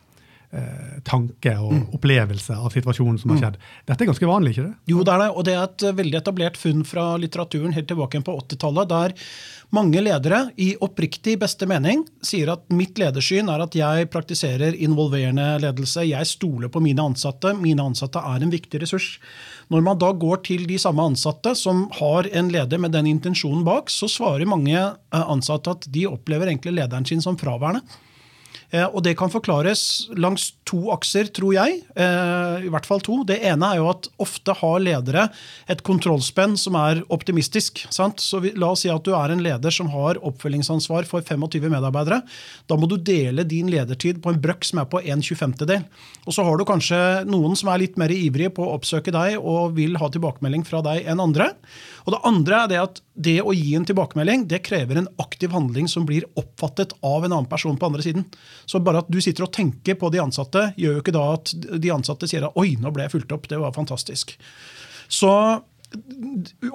tanke 1.07 1.53
og 1.61 1.73
mm. 1.73 1.83
opplevelse 1.99 2.57
av 2.57 2.73
situasjonen 2.75 3.19
som 3.21 3.33
har 3.33 3.39
mm. 3.39 3.43
skjedd. 3.45 3.59
Dette 3.91 4.05
er 4.05 4.11
ganske 4.11 4.31
vanlig, 4.31 4.55
ikke 4.55 4.69
det? 4.69 4.93
Jo, 4.93 5.03
det 5.07 5.15
er 5.15 5.23
det, 5.23 5.29
og 5.33 5.47
det 5.49 5.55
er 5.57 5.67
et 5.67 5.87
veldig 6.01 6.19
etablert 6.21 6.61
funn 6.61 6.83
fra 6.89 7.05
litteraturen 7.21 7.77
helt 7.77 7.89
tilbake 7.91 8.23
på 8.27 8.39
80-tallet, 8.43 8.91
der 8.91 9.15
mange 9.75 9.99
ledere 10.03 10.45
i 10.63 10.69
oppriktig 10.83 11.35
beste 11.43 11.67
mening 11.67 12.05
sier 12.25 12.53
at 12.53 12.69
mitt 12.71 12.99
ledersyn 13.01 13.51
er 13.51 13.65
at 13.65 13.75
jeg 13.75 14.09
praktiserer 14.13 14.77
involverende 14.87 15.57
ledelse, 15.65 16.05
jeg 16.07 16.31
stoler 16.31 16.71
på 16.73 16.83
mine 16.85 17.03
ansatte, 17.03 17.55
mine 17.59 17.83
ansatte 17.83 18.23
er 18.23 18.45
en 18.45 18.53
viktig 18.53 18.83
ressurs. 18.85 19.17
Når 19.75 19.83
man 19.83 19.99
da 19.99 20.13
går 20.15 20.45
til 20.47 20.67
de 20.71 20.79
samme 20.79 21.03
ansatte 21.11 21.57
som 21.59 21.87
har 21.99 22.31
en 22.31 22.53
leder 22.55 22.79
med 22.79 22.95
den 22.95 23.11
intensjonen 23.11 23.65
bak, 23.67 23.91
så 23.91 24.09
svarer 24.11 24.47
mange 24.47 24.77
eh, 24.79 25.23
ansatte 25.27 25.75
at 25.75 25.89
de 25.91 26.07
opplever 26.07 26.53
egentlig 26.53 26.77
lederen 26.79 27.09
sin 27.09 27.25
som 27.25 27.39
fraværende. 27.41 27.83
Eh, 28.77 28.87
og 28.87 29.03
det 29.07 29.15
kan 29.19 29.33
forklares 29.33 29.81
langs 30.19 30.51
to 30.67 30.91
akser, 30.95 31.29
tror 31.35 31.55
jeg. 31.57 31.81
Eh, 31.97 32.67
I 32.67 32.73
hvert 32.73 32.89
fall 32.89 33.03
to. 33.05 33.21
Det 33.27 33.39
ene 33.47 33.71
er 33.73 33.81
jo 33.81 33.89
at 33.93 34.09
ofte 34.23 34.57
har 34.59 34.83
ledere 34.83 35.29
et 35.71 35.83
kontrollspenn 35.87 36.57
som 36.61 36.77
er 36.81 37.03
optimistisk. 37.15 37.85
Sant? 37.95 38.21
Så 38.23 38.43
La 38.57 38.73
oss 38.73 38.85
si 38.85 38.91
at 38.93 39.05
du 39.07 39.13
er 39.17 39.33
en 39.33 39.43
leder 39.43 39.75
som 39.75 39.89
har 39.93 40.21
oppfølgingsansvar 40.27 41.09
for 41.09 41.25
25 41.25 41.71
medarbeidere. 41.73 42.23
Da 42.69 42.79
må 42.79 42.89
du 42.91 42.97
dele 42.99 43.47
din 43.49 43.71
ledertid 43.73 44.21
på 44.23 44.33
en 44.33 44.41
brøk 44.43 44.67
som 44.67 44.83
er 44.83 44.91
på 44.91 45.03
en 45.03 45.25
25-del. 45.25 45.87
Og 46.27 46.35
så 46.35 46.45
har 46.47 46.59
du 46.59 46.67
kanskje 46.69 47.01
noen 47.29 47.57
som 47.59 47.71
er 47.73 47.85
litt 47.85 47.99
mer 48.01 48.13
ivrige 48.13 48.53
på 48.57 48.67
å 48.67 48.77
oppsøke 48.77 49.15
deg 49.15 49.39
og 49.39 49.77
vil 49.79 49.97
ha 50.01 50.11
tilbakemelding 50.13 50.67
fra 50.67 50.83
deg 50.85 51.07
enn 51.07 51.23
andre. 51.23 51.53
Og 52.07 52.15
det 52.15 52.23
andre 52.29 52.63
er 52.63 52.71
det 52.71 52.83
at 52.83 53.01
det 53.17 53.39
å 53.41 53.55
gi 53.57 53.73
en 53.79 53.87
tilbakemelding 53.89 54.45
det 54.51 54.61
krever 54.67 55.01
en 55.01 55.09
aktiv 55.23 55.55
handling 55.55 55.89
som 55.91 56.05
blir 56.09 56.27
oppfattet 56.39 56.93
av 57.07 57.25
en 57.25 57.33
annen 57.33 57.49
person 57.51 57.79
på 57.79 57.89
andre 57.89 58.05
siden. 58.05 58.27
Så 58.67 58.81
bare 58.83 59.05
at 59.05 59.11
du 59.13 59.21
sitter 59.23 59.47
og 59.47 59.53
tenker 59.55 59.95
på 59.99 60.11
de 60.11 60.21
ansatte, 60.23 60.73
gjør 60.77 60.99
jo 60.99 61.05
ikke 61.05 61.15
da 61.15 61.25
at 61.37 61.53
de 61.55 61.93
ansatte 61.95 62.29
sier 62.31 62.49
at 62.49 62.59
'oi, 62.59 62.75
nå 62.83 62.91
ble 62.95 63.07
jeg 63.07 63.15
fulgt 63.15 63.35
opp', 63.37 63.49
det 63.49 63.61
var 63.63 63.77
fantastisk. 63.77 64.35
Så 65.09 65.33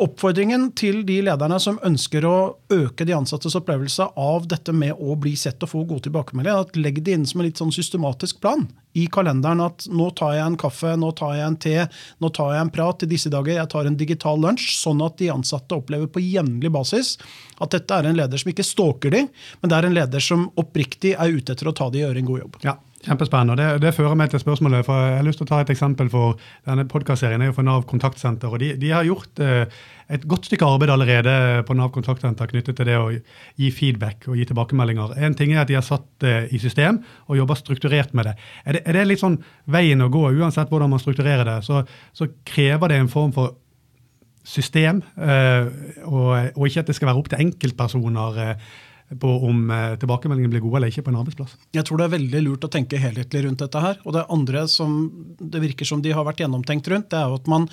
oppfordringen 0.02 0.70
til 0.78 1.02
de 1.08 1.18
lederne 1.26 1.58
som 1.62 1.80
ønsker 1.86 2.26
å 2.28 2.36
øke 2.74 3.06
de 3.08 3.16
ansattes 3.16 3.56
opplevelse 3.58 4.08
av 4.20 4.48
dette 4.52 4.74
med 4.76 4.96
å 4.98 5.16
bli 5.20 5.34
sett 5.40 5.62
og 5.66 5.72
få 5.72 5.84
gode 5.90 6.08
tilbakemeldinger, 6.08 6.66
at 6.66 6.80
legg 6.80 7.02
det 7.04 7.16
inn 7.18 7.26
som 7.28 7.42
en 7.42 7.48
litt 7.50 7.60
sånn 7.62 7.74
systematisk 7.76 8.42
plan 8.44 8.68
i 8.98 9.08
kalenderen. 9.12 9.64
At 9.64 9.88
nå 9.92 10.10
tar 10.18 10.36
jeg 10.38 10.46
en 10.46 10.60
kaffe, 10.60 10.94
nå 11.00 11.12
tar 11.18 11.36
jeg 11.38 11.48
en 11.48 11.58
te, 11.66 11.76
nå 12.24 12.32
tar 12.36 12.54
jeg 12.56 12.66
en 12.66 12.74
prat 12.74 13.06
i 13.06 13.12
disse 13.12 13.32
dager, 13.34 13.58
jeg 13.58 13.72
tar 13.74 13.90
en 13.90 14.00
digital 14.00 14.40
lunsj. 14.42 14.70
Sånn 14.82 15.04
at 15.06 15.18
de 15.22 15.32
ansatte 15.34 15.78
opplever 15.78 16.12
på 16.12 16.24
jevnlig 16.24 16.72
basis 16.74 17.18
at 17.62 17.76
dette 17.76 17.98
er 17.98 18.10
en 18.10 18.18
leder 18.18 18.42
som 18.42 18.54
ikke 18.54 18.66
stalker 18.66 19.14
de, 19.14 19.26
men 19.62 19.72
det 19.72 19.78
er 19.78 19.90
en 19.90 19.98
leder 19.98 20.24
som 20.24 20.48
oppriktig 20.60 21.16
er 21.18 21.36
ute 21.36 21.56
etter 21.56 21.70
å 21.70 21.76
ta 21.78 21.92
de 21.92 22.02
og 22.02 22.10
gjøre 22.10 22.24
en 22.24 22.32
god 22.32 22.44
jobb. 22.46 22.58
Ja, 22.66 22.78
Kjempespennende. 23.02 23.56
Det, 23.58 23.82
det, 23.82 23.96
fører 23.98 24.14
meg 24.14 24.30
til 24.30 24.40
spørsmålet. 24.44 24.86
for 24.86 24.94
Jeg 24.94 25.16
har 25.18 25.26
lyst 25.26 25.40
til 25.42 25.48
å 25.48 25.50
ta 25.50 25.62
et 25.64 25.72
eksempel. 25.74 26.10
for 26.10 26.38
Denne 26.68 26.86
podkastserien 26.86 27.42
er 27.42 27.50
jo 27.50 27.56
for 27.58 27.66
Nav 27.66 27.88
kontaktsenter. 27.90 28.48
og 28.48 28.60
De, 28.62 28.76
de 28.78 28.92
har 28.94 29.08
gjort 29.08 29.40
eh, 29.42 29.66
et 30.14 30.28
godt 30.30 30.46
stykke 30.46 30.66
arbeid 30.66 30.94
allerede 30.94 31.64
på 31.66 31.74
Nav 31.74 31.90
kontaktsenter 31.96 32.46
knyttet 32.52 32.78
til 32.78 32.86
det 32.86 32.98
å 33.00 33.10
gi 33.10 33.72
feedback 33.72 34.28
og 34.28 34.38
gi 34.38 34.46
tilbakemeldinger. 34.46 35.16
En 35.18 35.34
ting 35.34 35.56
er 35.56 35.64
at 35.64 35.72
de 35.72 35.80
har 35.80 35.88
satt 35.88 36.06
det 36.22 36.52
i 36.54 36.62
system 36.62 37.02
og 37.26 37.40
jobber 37.42 37.58
strukturert 37.58 38.14
med 38.14 38.30
det. 38.30 38.36
Er 38.66 38.78
det, 38.78 38.84
er 38.86 39.00
det 39.00 39.08
litt 39.08 39.24
sånn 39.24 39.40
veien 39.66 40.06
å 40.06 40.12
gå, 40.14 40.22
uansett 40.38 40.70
hvordan 40.70 40.94
man 40.94 41.02
strukturerer 41.02 41.48
det, 41.48 41.58
så, 41.66 41.82
så 42.14 42.30
krever 42.46 42.94
det 42.94 43.02
en 43.02 43.10
form 43.10 43.34
for 43.34 43.58
system, 44.46 45.02
eh, 45.18 45.66
og, 46.06 46.32
og, 46.54 46.64
ikke 46.68 46.86
at 46.86 46.94
det 46.94 46.98
skal 46.98 47.12
være 47.12 47.22
opp 47.22 47.34
til 47.34 47.44
enkeltpersoner. 47.48 48.40
Eh, 49.12 49.18
på 49.18 49.28
om 49.28 49.68
tilbakemeldingene 49.68 50.00
tilbakemeldingen 50.02 50.52
blir 50.52 50.64
god 50.64 50.78
eller 50.78 50.92
ikke 50.92 51.04
på 51.04 51.12
en 51.12 51.20
arbeidsplass. 51.22 51.58
Jeg 51.76 51.86
tror 51.88 52.00
det 52.00 52.08
er 52.08 52.16
veldig 52.18 52.42
lurt 52.46 52.66
å 52.66 52.72
tenke 52.72 53.00
helhetlig 53.02 53.46
rundt 53.46 53.64
dette 53.64 53.84
her. 53.84 54.00
Og 54.06 54.16
det 54.16 54.26
andre 54.30 54.66
som 54.72 55.12
det 55.40 55.62
virker 55.62 55.86
som 55.88 56.02
de 56.02 56.12
har 56.16 56.26
vært 56.28 56.44
gjennomtenkt 56.44 56.88
rundt, 56.92 57.10
det 57.12 57.20
er 57.20 57.30
jo 57.30 57.40
at 57.40 57.52
man 57.52 57.70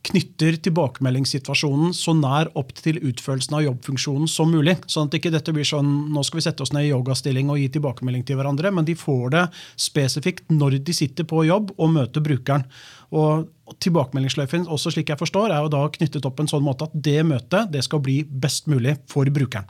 knytter 0.00 0.56
tilbakemeldingssituasjonen 0.64 1.92
så 1.92 2.14
nær 2.16 2.48
opp 2.56 2.70
til 2.72 2.96
utførelsen 3.04 3.58
av 3.58 3.64
jobbfunksjonen 3.66 4.30
som 4.32 4.48
mulig. 4.48 4.78
Sånn 4.88 5.10
at 5.10 5.16
ikke 5.18 5.32
dette 5.34 5.52
blir 5.52 5.66
sånn 5.68 5.90
nå 6.14 6.22
skal 6.24 6.40
vi 6.40 6.44
sette 6.46 6.64
oss 6.64 6.72
ned 6.72 6.86
i 6.86 6.92
yogastilling 6.94 7.52
og 7.52 7.60
gi 7.60 7.68
tilbakemelding 7.74 8.24
til 8.24 8.40
hverandre, 8.40 8.72
men 8.72 8.88
de 8.88 8.96
får 8.96 9.34
det 9.34 9.44
spesifikt 9.76 10.48
når 10.54 10.78
de 10.86 10.96
sitter 10.96 11.28
på 11.28 11.44
jobb 11.44 11.74
og 11.76 11.92
møter 11.98 12.24
brukeren. 12.24 12.64
Og 13.12 13.48
Tilbakemeldingssløyfen 13.70 14.64
også 14.66 14.90
slik 14.90 15.12
jeg 15.12 15.20
forstår, 15.20 15.52
er 15.54 15.60
jo 15.62 15.70
da 15.70 15.84
knyttet 15.94 16.24
opp 16.26 16.40
en 16.42 16.48
sånn 16.50 16.64
måte 16.66 16.88
at 16.88 16.94
det 17.06 17.20
møtet 17.22 17.68
det 17.70 17.84
skal 17.86 18.00
bli 18.02 18.16
best 18.26 18.66
mulig 18.66 18.96
for 19.06 19.30
brukeren. 19.30 19.68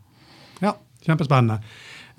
Ja, 0.65 0.73
Kjempespennende. 1.07 1.61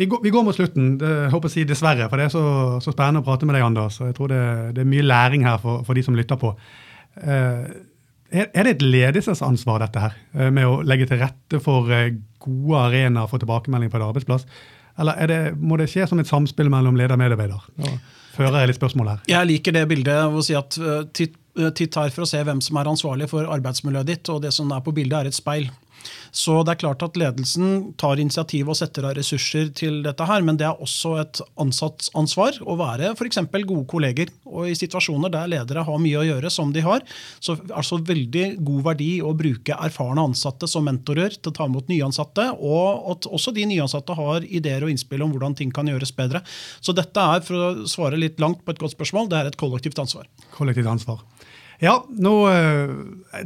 Vi 0.01 0.05
går, 0.05 0.19
vi 0.23 0.29
går 0.29 0.43
mot 0.43 0.55
slutten. 0.55 0.97
Det, 0.97 1.09
jeg 1.25 1.31
håper 1.33 1.51
å 1.51 1.53
si 1.53 1.63
dessverre, 1.67 2.07
for 2.09 2.17
det 2.17 2.27
er 2.27 2.33
så, 2.33 2.43
så, 2.81 2.93
spennende 2.93 3.21
å 3.21 3.27
prate 3.27 3.47
med 3.47 3.57
deg, 3.57 3.65
Anders. 3.67 3.99
og 4.01 4.09
Jeg 4.09 4.17
tror 4.17 4.31
det, 4.31 4.41
det 4.77 4.83
er 4.83 4.91
mye 4.93 5.05
læring 5.05 5.45
her 5.45 5.59
for, 5.61 5.83
for 5.87 5.97
de 5.97 6.03
som 6.05 6.17
lytter 6.17 6.39
på. 6.41 6.53
Uh, 7.21 7.67
er, 8.31 8.47
er, 8.47 8.63
det 8.63 8.75
et 8.77 8.85
ledelsesansvar, 8.85 9.83
dette 9.83 10.05
her, 10.05 10.15
uh, 10.37 10.47
med 10.53 10.65
å 10.65 10.79
legge 10.87 11.09
til 11.09 11.21
rette 11.21 11.59
for 11.63 11.91
uh, 11.91 12.07
gode 12.41 12.85
arenaer 12.87 13.29
for 13.29 13.43
tilbakemelding 13.43 13.91
på 13.91 13.99
en 13.99 14.07
arbeidsplass? 14.07 14.47
Eller 15.01 15.29
det, 15.29 15.39
må 15.59 15.77
det 15.79 15.89
skje 15.91 16.07
som 16.09 16.19
et 16.23 16.29
samspill 16.29 16.71
mellom 16.71 16.97
leder 16.97 17.13
og 17.17 17.21
medarbeider? 17.21 17.69
Nå 17.81 17.93
fører 18.31 18.61
jeg 18.61 18.71
litt 18.71 18.79
spørsmål 18.79 19.09
her. 19.11 19.23
Jeg 19.27 19.47
liker 19.49 19.75
det 19.75 19.85
bildet 19.91 20.33
å 20.33 20.41
si 20.45 20.55
at 20.55 20.77
titt, 21.13 21.33
titt 21.75 21.97
her 21.99 22.13
for 22.15 22.23
å 22.23 22.29
se 22.29 22.39
hvem 22.47 22.61
som 22.63 22.77
er 22.79 22.87
ansvarlig 22.87 23.27
for 23.27 23.49
arbeidsmiljøet 23.53 24.07
ditt, 24.07 24.31
og 24.31 24.39
det 24.45 24.53
som 24.55 24.71
er 24.71 24.81
på 24.85 24.93
bildet, 24.95 25.17
er 25.19 25.29
et 25.29 25.35
speil. 25.35 25.67
Så 26.31 26.61
det 26.63 26.75
er 26.75 26.81
klart 26.83 27.03
at 27.03 27.17
ledelsen 27.19 27.91
tar 27.99 28.19
initiativ 28.21 28.69
og 28.71 28.77
setter 28.79 29.07
av 29.09 29.15
ressurser 29.17 29.71
til 29.75 29.99
dette 30.05 30.25
her, 30.27 30.43
men 30.45 30.57
det 30.59 30.67
er 30.67 30.79
også 30.83 31.15
et 31.21 31.41
ansatsansvar 31.59 32.61
å 32.63 32.77
være 32.79 33.11
f.eks. 33.15 33.41
gode 33.51 33.85
kolleger. 33.91 34.31
Og 34.47 34.69
i 34.71 34.77
situasjoner 34.77 35.33
der 35.33 35.51
ledere 35.51 35.83
har 35.87 36.01
mye 36.01 36.21
å 36.21 36.25
gjøre, 36.27 36.51
som 36.53 36.71
de 36.73 36.83
har, 36.85 37.03
så 37.43 37.55
er 37.55 37.65
det 37.65 37.77
altså 37.81 37.99
veldig 38.07 38.45
god 38.63 38.85
verdi 38.91 39.11
å 39.23 39.33
bruke 39.37 39.77
erfarne 39.87 40.25
ansatte 40.31 40.69
som 40.71 40.87
mentorer 40.87 41.35
til 41.37 41.51
å 41.51 41.55
ta 41.57 41.67
imot 41.69 41.91
nyansatte, 41.91 42.47
og 42.59 43.11
at 43.15 43.29
også 43.31 43.53
de 43.55 43.67
nyansatte 43.69 44.15
har 44.17 44.47
ideer 44.47 44.85
og 44.85 44.93
innspill 44.93 45.25
om 45.25 45.35
hvordan 45.35 45.57
ting 45.59 45.73
kan 45.75 45.89
gjøres 45.89 46.15
bedre. 46.17 46.43
Så 46.79 46.95
dette 46.97 47.27
er, 47.35 47.43
for 47.45 47.57
å 47.57 47.89
svare 47.89 48.19
litt 48.19 48.39
langt 48.41 48.63
på 48.65 48.73
et 48.73 48.81
godt 48.81 48.95
spørsmål, 48.95 49.29
det 49.31 49.39
er 49.39 49.51
et 49.51 49.59
kollektivt 49.59 49.99
ansvar. 50.01 50.29
Kollektivt 50.55 50.89
ansvar. 50.91 51.23
Ja, 51.81 51.95
nå 52.21 52.33
eh, 52.51 52.91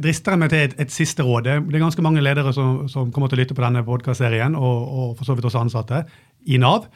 drister 0.04 0.34
jeg 0.34 0.40
meg 0.42 0.50
til 0.52 0.64
et, 0.66 0.74
et, 0.84 0.92
siste 0.92 1.24
råd. 1.24 1.46
Det 1.46 1.54
er 1.56 1.80
ganske 1.80 2.02
mange 2.04 2.20
ledere 2.20 2.52
som, 2.52 2.82
som 2.92 3.08
kommer 3.12 3.30
til 3.32 3.38
å 3.38 3.42
lytte 3.42 3.56
på 3.56 3.64
denne 3.64 3.84
podkastserien, 3.86 4.58
og, 4.60 4.82
og, 4.84 5.14
for 5.16 5.28
så 5.28 5.36
vidt 5.36 5.48
også 5.48 5.62
ansatte 5.62 6.02
i 6.44 6.60
Nav. 6.60 6.90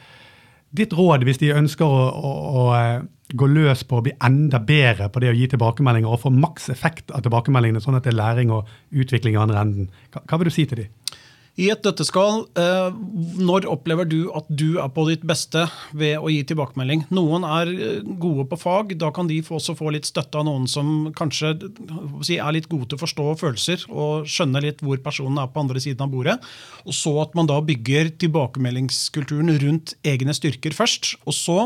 Ditt 0.71 0.93
råd 0.95 1.25
hvis 1.25 1.41
de 1.41 1.49
ønsker 1.57 1.87
å, 1.87 2.03
å, 2.13 2.35
å, 2.61 2.67
eh, 2.77 3.01
gå 3.33 3.47
løs 3.49 3.81
på 3.87 3.97
å 3.97 4.05
bli 4.05 4.13
enda 4.21 4.61
bedre 4.61 5.09
på 5.09 5.23
det 5.23 5.31
å 5.31 5.35
gi 5.35 5.49
tilbakemeldinger 5.49 6.13
og 6.13 6.21
få 6.21 6.31
maks 6.35 6.69
effekt 6.71 7.11
av 7.15 7.25
tilbakemeldingene, 7.25 7.81
sånn 7.81 7.97
at 7.97 8.05
det 8.05 8.13
er 8.13 8.19
læring 8.21 8.53
og 8.53 8.69
utvikling 8.91 9.37
i 9.37 9.41
andre 9.41 9.65
enden, 9.65 9.89
hva, 10.13 10.21
hva 10.27 10.39
vil 10.39 10.51
du 10.51 10.55
si 10.55 10.67
til 10.69 10.83
dem? 10.83 11.19
I 11.61 11.67
et 11.69 11.83
døtteskall, 11.85 12.47
eh, 12.57 12.95
når 13.37 13.67
opplever 13.69 14.07
du 14.09 14.31
at 14.33 14.47
du 14.49 14.79
er 14.81 14.89
på 14.89 15.03
ditt 15.05 15.21
beste 15.27 15.67
ved 15.93 16.17
å 16.17 16.31
gi 16.31 16.39
tilbakemelding? 16.49 17.03
Noen 17.13 17.45
er 17.45 17.69
eh, 17.75 17.99
gode 18.01 18.47
på 18.49 18.57
fag, 18.57 18.95
da 18.97 19.11
kan 19.13 19.29
de 19.29 19.37
også 19.45 19.75
få 19.77 19.91
litt 19.93 20.09
støtte 20.09 20.39
av 20.39 20.47
noen 20.47 20.65
som 20.71 21.11
kanskje 21.17 21.53
er 21.61 22.55
litt 22.55 22.69
gode 22.71 22.89
til 22.89 22.97
å 22.97 23.03
forstå 23.03 23.27
følelser 23.43 23.85
og 23.91 24.25
skjønne 24.25 24.63
litt 24.65 24.81
hvor 24.81 25.03
personen 25.05 25.37
er 25.43 25.51
på 25.53 25.61
andre 25.61 25.83
siden 25.83 26.07
av 26.07 26.15
bordet. 26.15 26.39
Og 26.87 26.97
så 26.97 27.13
at 27.21 27.37
man 27.37 27.51
da 27.51 27.59
bygger 27.61 28.15
tilbakemeldingskulturen 28.23 29.53
rundt 29.61 29.93
egne 30.01 30.33
styrker 30.33 30.73
først. 30.73 31.13
Og 31.29 31.37
så 31.37 31.59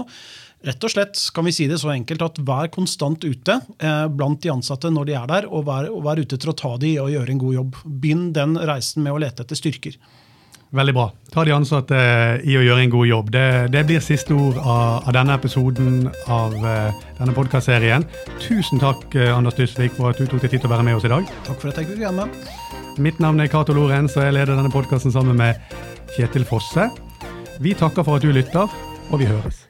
Rett 0.65 0.81
og 0.81 0.89
slett 0.89 1.19
kan 1.35 1.45
vi 1.45 1.53
si 1.53 1.67
det 1.69 1.77
så 1.77 1.91
enkelt 1.93 2.23
at 2.25 2.39
vær 2.41 2.71
konstant 2.73 3.21
ute 3.21 3.59
eh, 3.77 4.05
blant 4.09 4.41
de 4.41 4.49
ansatte 4.49 4.89
når 4.89 5.09
de 5.09 5.17
er 5.19 5.27
der, 5.29 5.47
og 5.49 5.67
vær, 5.67 5.91
og 5.93 6.01
vær 6.07 6.21
ute 6.21 6.39
til 6.41 6.51
å 6.51 6.57
ta 6.57 6.71
de 6.81 6.95
og 7.03 7.11
gjøre 7.13 7.35
en 7.35 7.41
god 7.41 7.57
jobb. 7.59 7.81
Begynn 7.85 8.31
den 8.33 8.57
reisen 8.57 9.05
med 9.05 9.13
å 9.13 9.19
lete 9.21 9.45
etter 9.45 9.59
styrker. 9.59 9.99
Veldig 10.75 10.95
bra. 10.97 11.05
Ta 11.31 11.43
de 11.45 11.53
ansatte 11.53 11.97
i 12.43 12.55
å 12.57 12.63
gjøre 12.65 12.81
en 12.83 12.93
god 12.95 13.07
jobb. 13.07 13.29
Det, 13.35 13.45
det 13.75 13.83
blir 13.87 14.01
siste 14.03 14.33
ord 14.33 14.57
av, 14.57 15.05
av, 15.05 15.11
denne 15.15 15.35
episoden 15.37 16.09
av 16.25 16.55
uh, 16.57 17.05
denne 17.19 17.35
podkastserien. 17.37 18.03
Tusen 18.43 18.81
takk, 18.81 19.05
uh, 19.13 19.29
Anders 19.37 19.55
Dysvik, 19.59 19.93
for 19.95 20.11
at 20.11 20.19
du 20.19 20.25
tok 20.27 20.43
deg 20.43 20.55
tid 20.55 20.65
til 20.65 20.71
å 20.71 20.73
være 20.73 20.87
med 20.89 20.97
oss 20.97 21.07
i 21.07 21.13
dag. 21.13 21.29
Takk 21.47 21.61
for 21.61 21.71
at 21.71 21.79
jeg 21.79 21.93
fikk 21.93 22.01
være 22.01 22.17
med. 22.17 22.49
Mitt 23.05 23.21
navn 23.23 23.39
er 23.43 23.51
Cato 23.51 23.77
Lorenz, 23.77 24.17
og 24.17 24.25
jeg 24.25 24.35
leder 24.35 24.57
denne 24.57 24.73
podkasten 24.73 25.13
sammen 25.15 25.39
med 25.39 25.61
Kjetil 26.17 26.47
Fosse. 26.49 26.89
Vi 27.63 27.77
takker 27.77 28.03
for 28.03 28.17
at 28.17 28.25
du 28.25 28.35
lytter, 28.35 28.75
og 29.11 29.21
vi 29.21 29.29
høres. 29.29 29.64